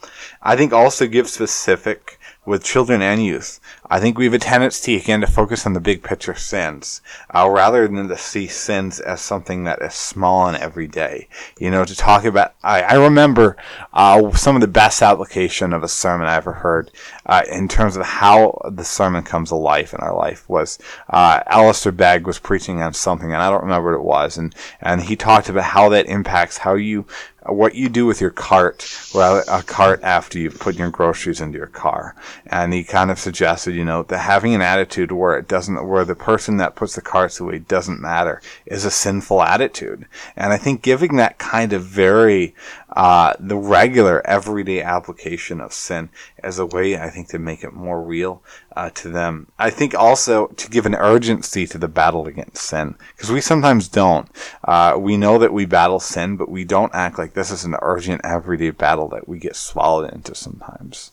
I 0.42 0.56
think 0.56 0.72
also 0.72 1.06
give 1.06 1.28
specific 1.28 2.18
with 2.46 2.64
children 2.64 3.02
and 3.02 3.22
youth. 3.22 3.60
I 3.90 4.00
think 4.00 4.16
we 4.16 4.24
have 4.24 4.34
a 4.34 4.38
tendency 4.38 4.96
again 4.96 5.20
to 5.20 5.26
focus 5.26 5.66
on 5.66 5.72
the 5.72 5.80
big 5.80 6.02
picture 6.02 6.34
sins, 6.34 7.02
uh, 7.34 7.48
rather 7.50 7.86
than 7.86 8.08
to 8.08 8.16
see 8.16 8.46
sins 8.46 9.00
as 9.00 9.20
something 9.20 9.64
that 9.64 9.82
is 9.82 9.94
small 9.94 10.46
and 10.48 10.56
everyday. 10.56 11.28
You 11.58 11.70
know, 11.70 11.84
to 11.84 11.94
talk 11.94 12.24
about. 12.24 12.54
I, 12.62 12.82
I 12.82 12.94
remember 12.94 13.56
uh, 13.92 14.30
some 14.32 14.54
of 14.54 14.60
the 14.60 14.68
best 14.68 15.02
application 15.02 15.72
of 15.72 15.82
a 15.82 15.88
sermon 15.88 16.28
I 16.28 16.36
ever 16.36 16.52
heard 16.52 16.90
uh, 17.26 17.42
in 17.50 17.68
terms 17.68 17.96
of 17.96 18.06
how 18.06 18.60
the 18.72 18.84
sermon 18.84 19.24
comes 19.24 19.50
to 19.50 19.56
life 19.56 19.92
in 19.92 20.00
our 20.00 20.14
life 20.14 20.48
was 20.48 20.78
uh, 21.10 21.40
Alistair 21.46 21.92
Begg 21.92 22.26
was 22.26 22.38
preaching 22.38 22.80
on 22.80 22.94
something, 22.94 23.32
and 23.32 23.42
I 23.42 23.50
don't 23.50 23.62
remember 23.62 23.90
what 23.90 23.98
it 23.98 24.04
was, 24.04 24.38
and 24.38 24.54
and 24.80 25.02
he 25.02 25.16
talked 25.16 25.48
about 25.48 25.64
how 25.64 25.88
that 25.90 26.06
impacts 26.06 26.58
how 26.58 26.74
you 26.74 27.06
Uh, 27.46 27.52
what 27.52 27.74
you 27.74 27.88
do 27.88 28.06
with 28.06 28.20
your 28.20 28.30
cart, 28.30 28.88
well, 29.14 29.42
a 29.48 29.62
cart 29.62 30.02
after 30.02 30.38
you've 30.38 30.58
put 30.58 30.76
your 30.76 30.90
groceries 30.90 31.40
into 31.40 31.58
your 31.58 31.66
car. 31.66 32.14
And 32.46 32.72
he 32.72 32.84
kind 32.84 33.10
of 33.10 33.18
suggested, 33.18 33.74
you 33.74 33.84
know, 33.84 34.02
that 34.04 34.18
having 34.18 34.54
an 34.54 34.62
attitude 34.62 35.12
where 35.12 35.38
it 35.38 35.48
doesn't, 35.48 35.86
where 35.86 36.04
the 36.04 36.14
person 36.14 36.56
that 36.58 36.74
puts 36.74 36.94
the 36.94 37.02
carts 37.02 37.40
away 37.40 37.58
doesn't 37.58 38.00
matter 38.00 38.40
is 38.66 38.84
a 38.84 38.90
sinful 38.90 39.42
attitude. 39.42 40.06
And 40.36 40.52
I 40.52 40.56
think 40.56 40.82
giving 40.82 41.16
that 41.16 41.38
kind 41.38 41.72
of 41.72 41.84
very, 41.84 42.54
uh, 42.96 43.34
the 43.38 43.56
regular 43.56 44.26
everyday 44.26 44.80
application 44.82 45.60
of 45.60 45.72
sin 45.72 46.08
as 46.42 46.58
a 46.58 46.64
way, 46.64 46.98
I 46.98 47.10
think, 47.10 47.28
to 47.28 47.38
make 47.38 47.62
it 47.62 47.74
more 47.74 48.02
real 48.02 48.42
uh, 48.74 48.88
to 48.90 49.10
them. 49.10 49.48
I 49.58 49.68
think 49.68 49.94
also 49.94 50.46
to 50.48 50.70
give 50.70 50.86
an 50.86 50.94
urgency 50.94 51.66
to 51.66 51.78
the 51.78 51.88
battle 51.88 52.26
against 52.26 52.62
sin, 52.62 52.96
because 53.14 53.30
we 53.30 53.42
sometimes 53.42 53.88
don't. 53.88 54.28
Uh, 54.64 54.96
we 54.98 55.18
know 55.18 55.38
that 55.38 55.52
we 55.52 55.66
battle 55.66 56.00
sin, 56.00 56.36
but 56.36 56.48
we 56.48 56.64
don't 56.64 56.94
act 56.94 57.18
like 57.18 57.34
this 57.34 57.50
is 57.50 57.64
an 57.64 57.76
urgent 57.82 58.22
everyday 58.24 58.70
battle 58.70 59.08
that 59.08 59.28
we 59.28 59.38
get 59.38 59.56
swallowed 59.56 60.10
into 60.12 60.34
sometimes. 60.34 61.12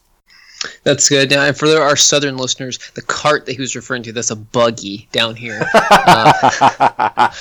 That's 0.83 1.09
good. 1.09 1.29
Now, 1.31 1.51
for 1.51 1.67
our 1.67 1.97
southern 1.97 2.37
listeners, 2.37 2.79
the 2.93 3.01
cart 3.01 3.45
that 3.45 3.53
he 3.53 3.61
was 3.61 3.75
referring 3.75 4.03
to, 4.03 4.13
that's 4.13 4.31
a 4.31 4.37
buggy 4.37 5.09
down 5.11 5.35
here. 5.35 5.67
uh, 5.73 7.29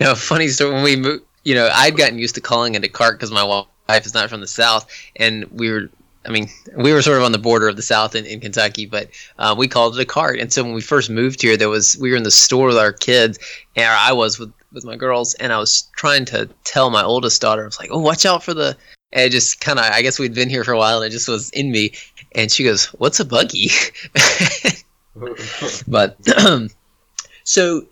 now, 0.00 0.16
funny 0.16 0.48
story, 0.48 0.74
when 0.74 0.82
we 0.82 0.96
moved, 0.96 1.24
you 1.44 1.54
know, 1.54 1.70
I'd 1.72 1.96
gotten 1.96 2.18
used 2.18 2.34
to 2.36 2.40
calling 2.40 2.74
it 2.74 2.84
a 2.84 2.88
cart 2.88 3.18
because 3.18 3.30
my 3.30 3.64
wife 3.88 4.06
is 4.06 4.14
not 4.14 4.30
from 4.30 4.40
the 4.40 4.46
South, 4.46 4.86
and 5.16 5.44
we 5.50 5.70
were 5.70 5.90
I 6.26 6.28
mean, 6.28 6.48
we 6.76 6.92
were 6.92 7.00
sort 7.00 7.16
of 7.16 7.24
on 7.24 7.32
the 7.32 7.38
border 7.38 7.66
of 7.66 7.76
the 7.76 7.82
South 7.82 8.14
in, 8.14 8.26
in 8.26 8.40
Kentucky, 8.40 8.84
but 8.84 9.08
uh, 9.38 9.54
we 9.56 9.68
called 9.68 9.98
it 9.98 10.02
a 10.02 10.04
cart. 10.04 10.38
And 10.38 10.52
so 10.52 10.62
when 10.62 10.74
we 10.74 10.82
first 10.82 11.08
moved 11.08 11.40
here, 11.40 11.56
there 11.56 11.70
was 11.70 11.96
we 11.98 12.10
were 12.10 12.16
in 12.16 12.24
the 12.24 12.30
store 12.30 12.68
with 12.68 12.76
our 12.76 12.92
kids, 12.92 13.38
and 13.74 13.86
I 13.86 14.12
was 14.12 14.38
with 14.38 14.52
with 14.72 14.84
my 14.84 14.96
girls, 14.96 15.34
and 15.34 15.52
I 15.52 15.58
was 15.58 15.88
trying 15.96 16.26
to 16.26 16.48
tell 16.64 16.90
my 16.90 17.02
oldest 17.02 17.40
daughter, 17.40 17.62
I 17.62 17.66
was 17.66 17.80
like, 17.80 17.90
"Oh, 17.90 17.98
watch 17.98 18.26
out 18.26 18.44
for 18.44 18.54
the." 18.54 18.76
And 19.12 19.24
it 19.24 19.30
just 19.30 19.60
kind 19.60 19.80
of, 19.80 19.86
I 19.86 20.02
guess 20.02 20.20
we'd 20.20 20.34
been 20.34 20.48
here 20.48 20.62
for 20.62 20.72
a 20.72 20.78
while, 20.78 21.02
and 21.02 21.06
it 21.06 21.10
just 21.10 21.28
was 21.28 21.50
in 21.50 21.72
me. 21.72 21.94
And 22.32 22.52
she 22.52 22.64
goes, 22.64 22.86
"What's 22.86 23.18
a 23.18 23.24
buggy?" 23.24 23.70
but 25.88 26.16
so 27.44 27.86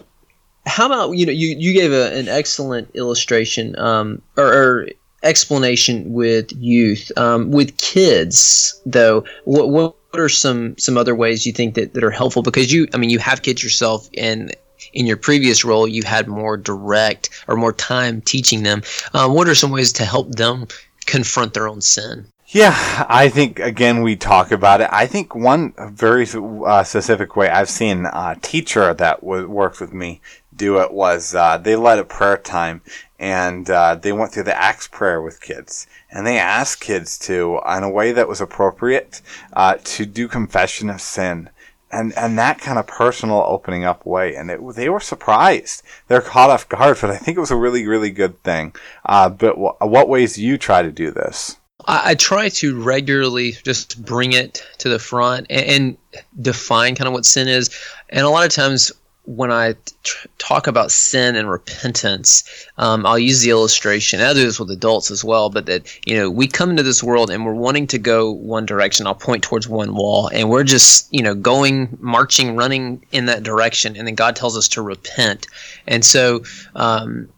how 0.67 0.87
about 0.87 1.13
you 1.13 1.27
know 1.27 1.33
you 1.33 1.57
you 1.59 1.73
gave 1.73 1.93
a, 1.93 2.17
an 2.17 2.29
excellent 2.29 2.91
illustration 2.95 3.79
um, 3.79 4.23
or, 4.37 4.47
or 4.47 4.89
explanation 5.23 6.13
with 6.13 6.53
youth. 6.53 7.11
Um, 7.17 7.51
with 7.51 7.77
kids, 7.79 8.81
though, 8.87 9.25
what, 9.45 9.71
what 9.71 9.95
are 10.15 10.29
some 10.29 10.77
some 10.79 10.97
other 10.97 11.15
ways 11.15 11.47
you 11.47 11.53
think 11.53 11.75
that, 11.75 11.95
that 11.95 12.05
are 12.05 12.11
helpful? 12.11 12.43
Because 12.43 12.73
you, 12.73 12.89
I 12.95 12.97
mean, 12.97 13.11
you 13.11 13.19
have 13.19 13.43
kids 13.43 13.63
yourself, 13.63 14.09
and 14.17 14.55
in 14.93 15.07
your 15.07 15.17
previous 15.17 15.65
role, 15.65 15.89
you 15.89 16.03
had 16.05 16.29
more 16.29 16.57
direct 16.57 17.31
or 17.49 17.57
more 17.57 17.73
time 17.73 18.21
teaching 18.21 18.63
them. 18.63 18.83
Um, 19.15 19.35
what 19.35 19.49
are 19.49 19.55
some 19.55 19.71
ways 19.71 19.93
to 19.95 20.05
help 20.05 20.33
them 20.33 20.67
confront 21.07 21.55
their 21.55 21.69
own 21.69 21.81
sin? 21.81 22.27
Yeah, 22.51 23.05
I 23.11 23.29
think 23.29 23.59
again 23.61 24.03
we 24.03 24.17
talk 24.17 24.53
about 24.53 24.81
it. 24.81 24.89
I 24.91 25.07
think 25.07 25.35
one 25.35 25.75
very 25.93 26.27
uh, 26.27 26.83
specific 26.83 27.37
way 27.37 27.51
I've 27.51 27.69
seen 27.69 28.07
a 28.07 28.37
teacher 28.41 28.95
that 28.95 29.21
w- 29.21 29.49
worked 29.49 29.81
with 29.81 29.93
me 29.93 30.23
do 30.59 30.81
it 30.81 30.93
was 30.93 31.35
uh, 31.35 31.57
they 31.57 31.77
led 31.77 31.99
a 31.99 32.05
prayer 32.05 32.37
time 32.37 32.83
and 33.19 33.69
uh, 33.71 33.95
they 33.95 34.13
went 34.13 34.33
through 34.33 34.45
the 34.45 34.61
Acts 34.61 34.87
prayer 34.87 35.23
with 35.23 35.41
kids 35.41 35.87
and 36.11 36.27
they 36.27 36.39
asked 36.39 36.81
kids 36.81 37.19
to, 37.19 37.61
in 37.77 37.83
a 37.83 37.91
way 37.91 38.13
that 38.13 38.29
was 38.29 38.41
appropriate, 38.41 39.21
uh, 39.53 39.77
to 39.85 40.07
do 40.07 40.29
confession 40.29 40.89
of 40.89 41.01
sin. 41.01 41.51
And, 41.91 42.13
and 42.19 42.39
that 42.39 42.61
kind 42.61 42.79
of 42.79 42.87
personal 42.87 43.43
opening 43.47 43.85
up 43.85 44.05
way. 44.05 44.35
And 44.37 44.51
it, 44.51 44.61
they 44.75 44.91
were 44.91 45.01
surprised. 45.01 45.83
They're 46.07 46.21
caught 46.21 46.51
off 46.51 46.69
guard, 46.69 46.99
but 47.01 47.11
I 47.11 47.17
think 47.17 47.39
it 47.39 47.41
was 47.41 47.51
a 47.51 47.57
really, 47.57 47.87
really 47.87 48.11
good 48.11 48.43
thing. 48.43 48.75
Uh, 49.07 49.31
but 49.31 49.55
w- 49.55 49.73
what 49.81 50.09
ways 50.09 50.35
do 50.35 50.45
you 50.45 50.59
try 50.59 50.83
to 50.83 50.93
do 50.93 51.11
this? 51.11 51.57
I, 51.87 52.11
I 52.11 52.15
try 52.15 52.51
to 52.51 52.81
regularly 52.81 53.53
just 53.65 54.05
bring 54.05 54.35
it 54.35 54.63
to 54.79 54.91
the 54.91 54.99
front 54.99 55.47
and, 55.49 55.65
and 55.67 55.97
define 56.43 56.95
kind 56.95 57.09
of 57.09 57.15
what 57.15 57.25
sin 57.25 57.49
is. 57.49 57.71
And 58.11 58.27
a 58.27 58.31
lot 58.31 58.45
of 58.45 58.53
times 58.53 58.93
when 59.29 59.53
I 59.53 59.75
t- 59.75 60.29
talk 60.39 60.67
about 60.67 60.91
sin 60.91 61.37
and 61.37 61.51
repentance, 61.51 62.45
um, 62.79 63.05
I'll 63.05 63.19
use 63.19 63.43
the 63.43 63.51
illustration. 63.51 64.23
I 64.23 64.33
do 64.33 64.43
this 64.43 64.59
with 64.59 64.71
adults 64.71 65.11
as 65.11 65.23
well, 65.23 65.51
but 65.51 65.67
that 65.67 65.87
you 66.07 66.17
know 66.17 66.31
we 66.31 66.47
come 66.47 66.71
into 66.71 66.83
this 66.83 67.03
world 67.03 67.29
and 67.29 67.45
we're 67.45 67.53
wanting 67.53 67.87
to 67.89 67.99
go 67.99 68.33
one 68.33 68.65
direction. 68.65 69.07
I'll 69.07 69.15
point 69.15 69.43
towards 69.43 69.69
one 69.69 69.95
wall, 69.95 70.29
and 70.33 70.49
we're 70.49 70.65
just 70.65 71.13
you 71.13 71.23
know 71.23 71.35
going, 71.35 71.99
marching, 72.01 72.57
running 72.57 73.05
in 73.13 73.27
that 73.27 73.43
direction, 73.43 73.97
and 73.97 74.07
then 74.07 74.15
God 74.15 74.35
tells 74.35 74.57
us 74.57 74.67
to 74.69 74.83
repent. 74.83 75.47
And 75.87 76.07
so 76.07 76.43
um, 76.75 77.29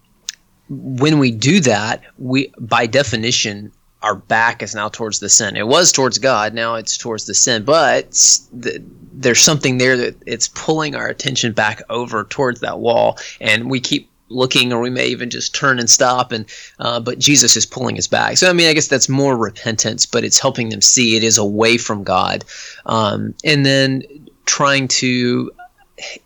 when 0.69 1.19
we 1.19 1.33
do 1.33 1.59
that, 1.59 2.03
we 2.19 2.53
by 2.61 2.87
definition 2.87 3.73
our 4.03 4.15
back 4.15 4.63
is 4.63 4.75
now 4.75 4.89
towards 4.89 5.21
the 5.21 5.29
sin. 5.29 5.57
It 5.57 5.67
was 5.67 5.93
towards 5.93 6.19
God, 6.19 6.55
now 6.55 6.75
it's 6.75 6.97
towards 6.97 7.27
the 7.27 7.35
sin. 7.35 7.65
But 7.65 8.11
the, 8.53 8.83
there's 9.13 9.41
something 9.41 9.79
there 9.79 9.97
that 9.97 10.17
it's 10.27 10.49
pulling 10.49 10.95
our 10.95 11.07
attention 11.07 11.53
back 11.53 11.83
over 11.91 12.25
towards 12.25 12.61
that 12.61 12.81
wall, 12.81 13.19
and 13.41 13.71
we 13.71 13.81
keep 13.81 14.11
looking, 14.29 14.73
or 14.73 14.81
we 14.81 14.91
may 14.91 15.09
even 15.09 15.29
just 15.29 15.55
turn 15.55 15.79
and 15.79 15.91
stop. 15.91 16.33
And 16.33 16.47
uh, 16.79 17.01
but 17.01 17.19
Jesus 17.19 17.57
is 17.57 17.67
pulling 17.67 17.99
us 17.99 18.07
back. 18.07 18.39
So 18.39 18.49
I 18.49 18.53
mean, 18.53 18.69
I 18.69 18.73
guess 18.73 18.89
that's 18.89 19.09
more 19.09 19.37
repentance, 19.37 20.07
but 20.07 20.25
it's 20.25 20.39
helping 20.39 20.71
them 20.71 20.81
see 20.81 21.17
it 21.17 21.25
is 21.25 21.37
away 21.37 21.77
from 21.77 22.03
God, 22.03 22.45
um, 22.87 23.35
and 23.45 23.67
then 23.67 24.03
trying 24.47 24.89
to 24.89 25.51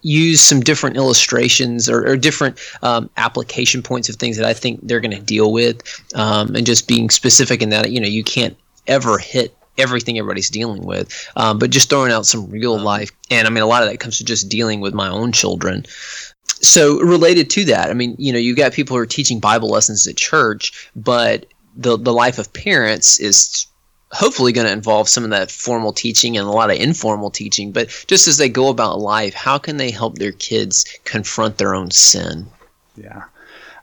use 0.03 0.41
some 0.41 0.61
different 0.61 0.97
illustrations 0.97 1.89
or, 1.89 2.07
or 2.07 2.17
different 2.17 2.59
um, 2.83 3.11
application 3.17 3.83
points 3.83 4.09
of 4.09 4.17
things 4.17 4.37
that 4.37 4.47
I 4.47 4.55
think 4.55 4.81
they're 4.83 5.01
going 5.01 5.17
to 5.17 5.23
deal 5.23 5.53
with, 5.53 5.83
um, 6.15 6.55
and 6.55 6.67
just 6.67 6.89
being 6.89 7.11
specific 7.11 7.63
in 7.63 7.71
that 7.71 7.91
you 7.91 8.01
know 8.01 8.09
you 8.09 8.25
can't 8.25 8.57
ever 8.87 9.19
hit 9.19 9.57
everything 9.79 10.19
everybody's 10.19 10.51
dealing 10.51 10.85
with, 10.85 11.29
um, 11.37 11.59
but 11.59 11.71
just 11.71 11.91
throwing 11.91 12.13
out 12.13 12.27
some 12.27 12.49
real 12.49 12.79
life. 12.79 13.11
And 13.31 13.47
I 13.47 13.51
mean, 13.51 13.63
a 13.63 13.67
lot 13.67 13.83
of 13.83 13.89
that 13.89 13.99
comes 13.99 14.19
to 14.19 14.25
just 14.25 14.49
dealing 14.49 14.81
with 14.81 14.95
my 14.95 15.09
own 15.09 15.33
children. 15.33 15.85
So 16.47 17.01
related 17.01 17.51
to 17.51 17.65
that, 17.67 17.91
I 17.91 17.95
mean, 17.95 18.15
you 18.19 18.33
know, 18.33 18.39
you've 18.39 18.57
got 18.57 18.73
people 18.73 18.97
who 18.97 19.03
are 19.03 19.07
teaching 19.07 19.41
Bible 19.41 19.69
lessons 19.69 20.07
at 20.07 20.17
church, 20.17 20.91
but 20.95 21.47
the 21.77 21.99
the 21.99 22.13
life 22.13 22.39
of 22.39 22.53
parents 22.53 23.19
is 23.19 23.67
hopefully 24.15 24.53
going 24.53 24.67
to 24.67 24.73
involve 24.73 25.09
some 25.09 25.25
of 25.25 25.31
that 25.31 25.51
formal 25.51 25.93
teaching 25.93 26.37
and 26.37 26.47
a 26.47 26.51
lot 26.51 26.71
of 26.71 26.77
informal 26.77 27.31
teaching. 27.31 27.73
But 27.73 27.89
just 28.07 28.29
as 28.29 28.39
they 28.39 28.49
go 28.49 28.69
about 28.69 29.01
life, 29.01 29.35
how 29.35 29.59
can 29.59 29.77
they 29.77 29.91
help 29.91 30.19
their 30.19 30.33
kids 30.33 30.85
confront 31.05 31.59
their 31.59 31.75
own 31.75 31.91
sin? 31.91 32.47
Yeah. 32.97 33.25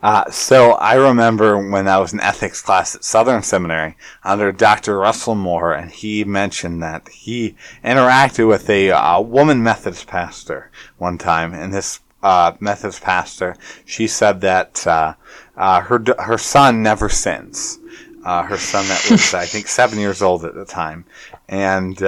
Uh, 0.02 0.30
so 0.32 0.72
I 0.74 0.96
remember 0.96 1.58
when 1.70 1.88
I 1.88 2.00
was 2.00 2.12
in 2.12 2.20
ethics 2.22 2.62
class 2.62 2.96
at 2.96 3.04
Southern 3.04 3.44
Seminary 3.44 3.96
under 4.24 4.52
Dr. 4.52 4.98
Russell 4.98 5.36
Moore, 5.36 5.74
and 5.74 5.92
he 5.92 6.24
mentioned 6.24 6.82
that 6.82 7.08
he 7.10 7.56
interacted 7.84 8.48
with 8.48 8.68
a 8.68 8.90
uh, 8.90 9.22
woman 9.22 9.62
Methodist 9.62 10.08
pastor 10.08 10.72
one 10.98 11.20
time, 11.20 11.54
and 11.54 11.72
this 11.72 12.00
uh, 12.24 12.54
Methodist 12.60 13.04
pastor, 13.04 13.56
she 13.86 14.08
said 14.08 14.42
that 14.42 14.86
uh, 14.88 15.14
uh, 15.56 15.82
her 15.82 16.04
her 16.20 16.38
son 16.38 16.82
never 16.82 17.10
sins. 17.10 17.78
Uh, 18.24 18.44
her 18.44 18.58
son 18.58 18.88
that 18.88 19.08
was 19.10 19.34
I 19.34 19.46
think 19.46 19.68
seven 19.80 20.00
years 20.00 20.22
old 20.22 20.46
at 20.46 20.54
the 20.54 20.66
time, 20.66 21.06
and 21.48 22.02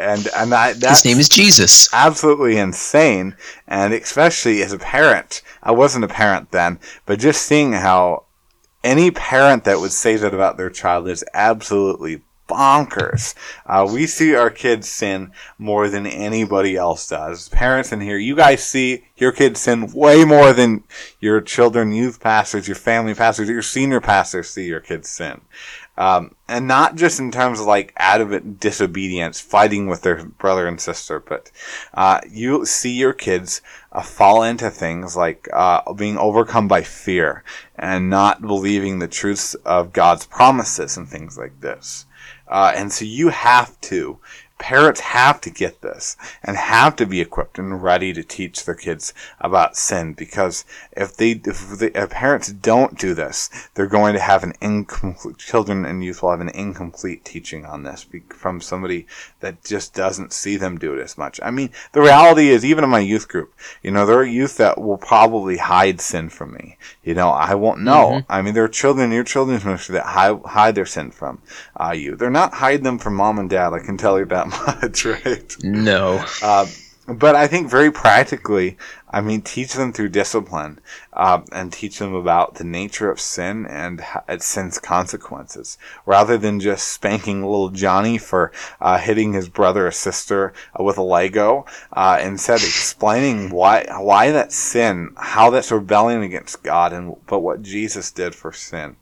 and 0.00 0.28
and 0.36 0.54
I, 0.54 0.72
his 0.72 1.04
name 1.04 1.18
is 1.18 1.28
Jesus. 1.28 1.92
Absolutely 1.92 2.56
insane, 2.56 3.36
and 3.66 3.92
especially 3.92 4.62
as 4.62 4.72
a 4.72 4.78
parent, 4.78 5.42
I 5.62 5.72
wasn't 5.72 6.04
a 6.04 6.08
parent 6.08 6.50
then, 6.50 6.78
but 7.06 7.20
just 7.20 7.42
seeing 7.42 7.72
how 7.72 8.24
any 8.82 9.10
parent 9.10 9.64
that 9.64 9.80
would 9.80 9.92
say 9.92 10.16
that 10.16 10.34
about 10.34 10.56
their 10.56 10.70
child 10.70 11.08
is 11.08 11.24
absolutely 11.34 12.22
bonkers. 12.50 13.34
Uh, 13.66 13.88
we 13.90 14.06
see 14.06 14.34
our 14.34 14.50
kids 14.50 14.88
sin 14.88 15.32
more 15.58 15.88
than 15.88 16.06
anybody 16.06 16.76
else 16.76 17.08
does. 17.08 17.48
Parents 17.48 17.92
in 17.92 18.00
here, 18.00 18.18
you 18.18 18.36
guys 18.36 18.64
see 18.64 19.04
your 19.16 19.32
kids 19.32 19.60
sin 19.60 19.92
way 19.92 20.24
more 20.24 20.52
than 20.52 20.84
your 21.20 21.40
children, 21.40 21.92
youth 21.92 22.20
pastors, 22.20 22.66
your 22.68 22.74
family 22.74 23.14
pastors, 23.14 23.48
your 23.48 23.62
senior 23.62 24.00
pastors 24.00 24.50
see 24.50 24.66
your 24.66 24.80
kids 24.80 25.08
sin. 25.08 25.40
Um, 26.00 26.34
and 26.48 26.66
not 26.66 26.96
just 26.96 27.20
in 27.20 27.30
terms 27.30 27.60
of 27.60 27.66
like 27.66 27.92
adamant 27.98 28.58
disobedience, 28.58 29.38
fighting 29.38 29.86
with 29.86 30.00
their 30.00 30.24
brother 30.24 30.66
and 30.66 30.80
sister, 30.80 31.20
but 31.20 31.50
uh, 31.92 32.20
you 32.30 32.64
see 32.64 32.92
your 32.92 33.12
kids 33.12 33.60
uh, 33.92 34.00
fall 34.00 34.42
into 34.42 34.70
things 34.70 35.14
like 35.14 35.46
uh, 35.52 35.92
being 35.92 36.16
overcome 36.16 36.68
by 36.68 36.82
fear 36.82 37.44
and 37.76 38.08
not 38.08 38.40
believing 38.40 38.98
the 38.98 39.08
truths 39.08 39.52
of 39.66 39.92
God's 39.92 40.24
promises 40.24 40.96
and 40.96 41.06
things 41.06 41.36
like 41.36 41.60
this. 41.60 42.06
Uh, 42.50 42.72
and 42.74 42.92
so 42.92 43.04
you 43.04 43.28
have 43.28 43.80
to 43.80 44.18
parents 44.60 45.00
have 45.00 45.40
to 45.40 45.50
get 45.50 45.80
this 45.80 46.16
and 46.44 46.56
have 46.56 46.94
to 46.94 47.06
be 47.06 47.20
equipped 47.20 47.58
and 47.58 47.82
ready 47.82 48.12
to 48.12 48.22
teach 48.22 48.64
their 48.64 48.74
kids 48.74 49.14
about 49.40 49.74
sin 49.74 50.12
because 50.12 50.66
if 50.92 51.16
they 51.16 51.30
if, 51.30 51.78
the, 51.78 51.90
if 51.94 52.10
parents 52.10 52.52
don't 52.52 52.98
do 52.98 53.14
this 53.14 53.48
they're 53.74 53.86
going 53.86 54.12
to 54.12 54.20
have 54.20 54.44
an 54.44 54.52
incomplete 54.60 55.38
children 55.38 55.86
and 55.86 56.04
youth 56.04 56.22
will 56.22 56.30
have 56.30 56.42
an 56.42 56.50
incomplete 56.50 57.24
teaching 57.24 57.64
on 57.64 57.82
this 57.82 58.06
from 58.28 58.60
somebody 58.60 59.06
that 59.40 59.64
just 59.64 59.94
doesn't 59.94 60.32
see 60.32 60.56
them 60.56 60.76
do 60.76 60.92
it 60.92 61.02
as 61.02 61.16
much. 61.16 61.40
I 61.42 61.50
mean 61.50 61.70
the 61.92 62.02
reality 62.02 62.50
is 62.50 62.64
even 62.64 62.84
in 62.84 62.90
my 62.90 63.00
youth 63.00 63.28
group 63.28 63.54
you 63.82 63.90
know 63.90 64.04
there 64.04 64.18
are 64.18 64.24
youth 64.24 64.58
that 64.58 64.78
will 64.78 64.98
probably 64.98 65.56
hide 65.56 66.02
sin 66.02 66.28
from 66.28 66.52
me. 66.52 66.76
You 67.02 67.14
know 67.14 67.30
i 67.30 67.54
won't 67.54 67.80
know. 67.80 68.10
Mm-hmm. 68.10 68.32
i 68.32 68.42
mean 68.42 68.52
there 68.52 68.64
are 68.64 68.68
children 68.68 69.06
in 69.06 69.14
your 69.14 69.24
children's 69.24 69.64
ministry 69.64 69.94
that 69.94 70.04
hide, 70.04 70.42
hide 70.44 70.74
their 70.74 70.86
sin 70.86 71.10
from 71.10 71.40
uh, 71.76 71.92
you. 71.96 72.14
They're 72.14 72.28
not 72.28 72.52
hiding 72.52 72.84
them 72.84 72.98
from 72.98 73.14
mom 73.14 73.38
and 73.38 73.48
dad 73.48 73.72
i 73.72 73.78
can 73.78 73.96
tell 73.96 74.18
you 74.18 74.26
that 74.26 74.49
much, 74.50 75.04
right? 75.04 75.56
No. 75.62 76.24
Uh, 76.42 76.66
but 77.10 77.34
I 77.34 77.48
think 77.48 77.68
very 77.68 77.90
practically, 77.90 78.76
I 79.10 79.20
mean, 79.20 79.42
teach 79.42 79.72
them 79.72 79.92
through 79.92 80.10
discipline 80.10 80.78
uh, 81.12 81.40
and 81.50 81.72
teach 81.72 81.98
them 81.98 82.14
about 82.14 82.54
the 82.54 82.64
nature 82.64 83.10
of 83.10 83.18
sin 83.18 83.66
and 83.66 84.04
its 84.28 84.46
sin's 84.46 84.78
consequences, 84.78 85.76
rather 86.06 86.38
than 86.38 86.60
just 86.60 86.86
spanking 86.86 87.42
little 87.42 87.70
Johnny 87.70 88.16
for 88.16 88.52
uh, 88.80 88.98
hitting 88.98 89.32
his 89.32 89.48
brother 89.48 89.88
or 89.88 89.90
sister 89.90 90.52
uh, 90.78 90.84
with 90.84 90.98
a 90.98 91.02
Lego. 91.02 91.66
Uh, 91.92 92.20
instead, 92.22 92.60
explaining 92.60 93.50
why 93.50 93.84
why 93.98 94.30
that 94.30 94.52
sin, 94.52 95.12
how 95.16 95.50
that's 95.50 95.72
rebellion 95.72 96.22
against 96.22 96.62
God, 96.62 96.92
and 96.92 97.16
but 97.26 97.40
what 97.40 97.62
Jesus 97.62 98.12
did 98.12 98.36
for 98.36 98.52
sin. 98.52 98.94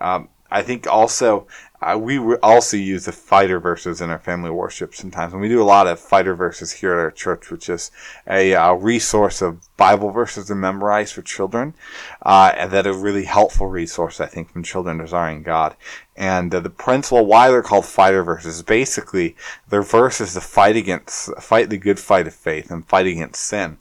Um, 0.00 0.28
I 0.50 0.62
think 0.62 0.86
also 0.86 1.46
uh, 1.80 1.96
we 1.96 2.18
also 2.36 2.76
use 2.76 3.04
the 3.04 3.12
fighter 3.12 3.60
verses 3.60 4.00
in 4.00 4.10
our 4.10 4.18
family 4.18 4.50
worship 4.50 4.94
sometimes, 4.94 5.32
and 5.32 5.40
we 5.40 5.48
do 5.48 5.62
a 5.62 5.64
lot 5.64 5.86
of 5.86 6.00
fighter 6.00 6.34
verses 6.34 6.72
here 6.72 6.92
at 6.92 6.98
our 6.98 7.10
church, 7.10 7.50
which 7.50 7.68
is 7.68 7.92
a 8.26 8.54
uh, 8.54 8.72
resource 8.72 9.40
of 9.40 9.68
Bible 9.76 10.10
verses 10.10 10.46
to 10.46 10.56
memorize 10.56 11.12
for 11.12 11.22
children, 11.22 11.74
uh, 12.22 12.52
and 12.56 12.72
that 12.72 12.86
a 12.86 12.92
really 12.92 13.24
helpful 13.24 13.68
resource 13.68 14.20
I 14.20 14.26
think 14.26 14.50
from 14.50 14.64
children 14.64 14.98
desiring 14.98 15.44
God. 15.44 15.76
And 16.16 16.52
uh, 16.52 16.60
the 16.60 16.70
principle 16.70 17.26
why 17.26 17.48
they're 17.48 17.62
called 17.62 17.86
fighter 17.86 18.24
verses 18.24 18.60
basically 18.62 19.36
their 19.68 19.82
verse 19.82 20.20
is 20.20 20.34
to 20.34 20.40
fight 20.40 20.74
against, 20.74 21.32
fight 21.40 21.70
the 21.70 21.78
good 21.78 22.00
fight 22.00 22.26
of 22.26 22.34
faith 22.34 22.72
and 22.72 22.88
fight 22.88 23.06
against 23.06 23.44
sin. 23.44 23.78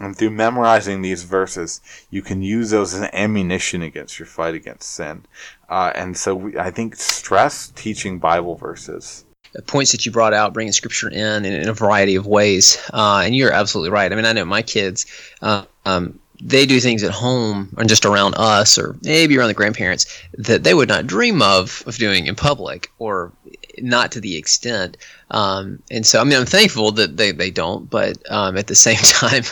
And 0.00 0.16
through 0.16 0.30
memorizing 0.30 1.02
these 1.02 1.24
verses, 1.24 1.82
you 2.08 2.22
can 2.22 2.40
use 2.40 2.70
those 2.70 2.94
as 2.94 3.10
ammunition 3.12 3.82
against 3.82 4.18
your 4.18 4.26
fight 4.26 4.54
against 4.54 4.90
sin. 4.90 5.26
Uh, 5.68 5.92
and 5.94 6.16
so 6.16 6.34
we, 6.34 6.58
I 6.58 6.70
think 6.70 6.96
stress 6.96 7.70
teaching 7.76 8.18
Bible 8.18 8.56
verses. 8.56 9.26
The 9.52 9.62
points 9.62 9.92
that 9.92 10.06
you 10.06 10.12
brought 10.12 10.32
out, 10.32 10.54
bringing 10.54 10.72
scripture 10.72 11.10
in 11.10 11.44
in, 11.44 11.52
in 11.52 11.68
a 11.68 11.74
variety 11.74 12.14
of 12.14 12.26
ways. 12.26 12.78
Uh, 12.92 13.22
and 13.24 13.36
you're 13.36 13.52
absolutely 13.52 13.90
right. 13.90 14.10
I 14.10 14.16
mean, 14.16 14.24
I 14.24 14.32
know 14.32 14.46
my 14.46 14.62
kids, 14.62 15.04
uh, 15.42 15.64
um, 15.84 16.18
they 16.42 16.64
do 16.64 16.80
things 16.80 17.02
at 17.02 17.10
home 17.10 17.74
and 17.76 17.88
just 17.88 18.06
around 18.06 18.34
us 18.38 18.78
or 18.78 18.96
maybe 19.02 19.36
around 19.36 19.48
the 19.48 19.54
grandparents 19.54 20.06
that 20.38 20.64
they 20.64 20.72
would 20.72 20.88
not 20.88 21.06
dream 21.06 21.42
of 21.42 21.82
of 21.86 21.96
doing 21.96 22.26
in 22.26 22.34
public 22.34 22.90
or 22.98 23.32
not 23.78 24.12
to 24.12 24.20
the 24.20 24.36
extent. 24.36 24.96
Um, 25.30 25.82
and 25.90 26.06
so, 26.06 26.20
I 26.20 26.24
mean, 26.24 26.38
I'm 26.38 26.46
thankful 26.46 26.92
that 26.92 27.16
they, 27.16 27.32
they 27.32 27.50
don't, 27.50 27.88
but 27.88 28.18
um, 28.30 28.56
at 28.56 28.66
the 28.66 28.74
same 28.74 28.96
time, 29.02 29.44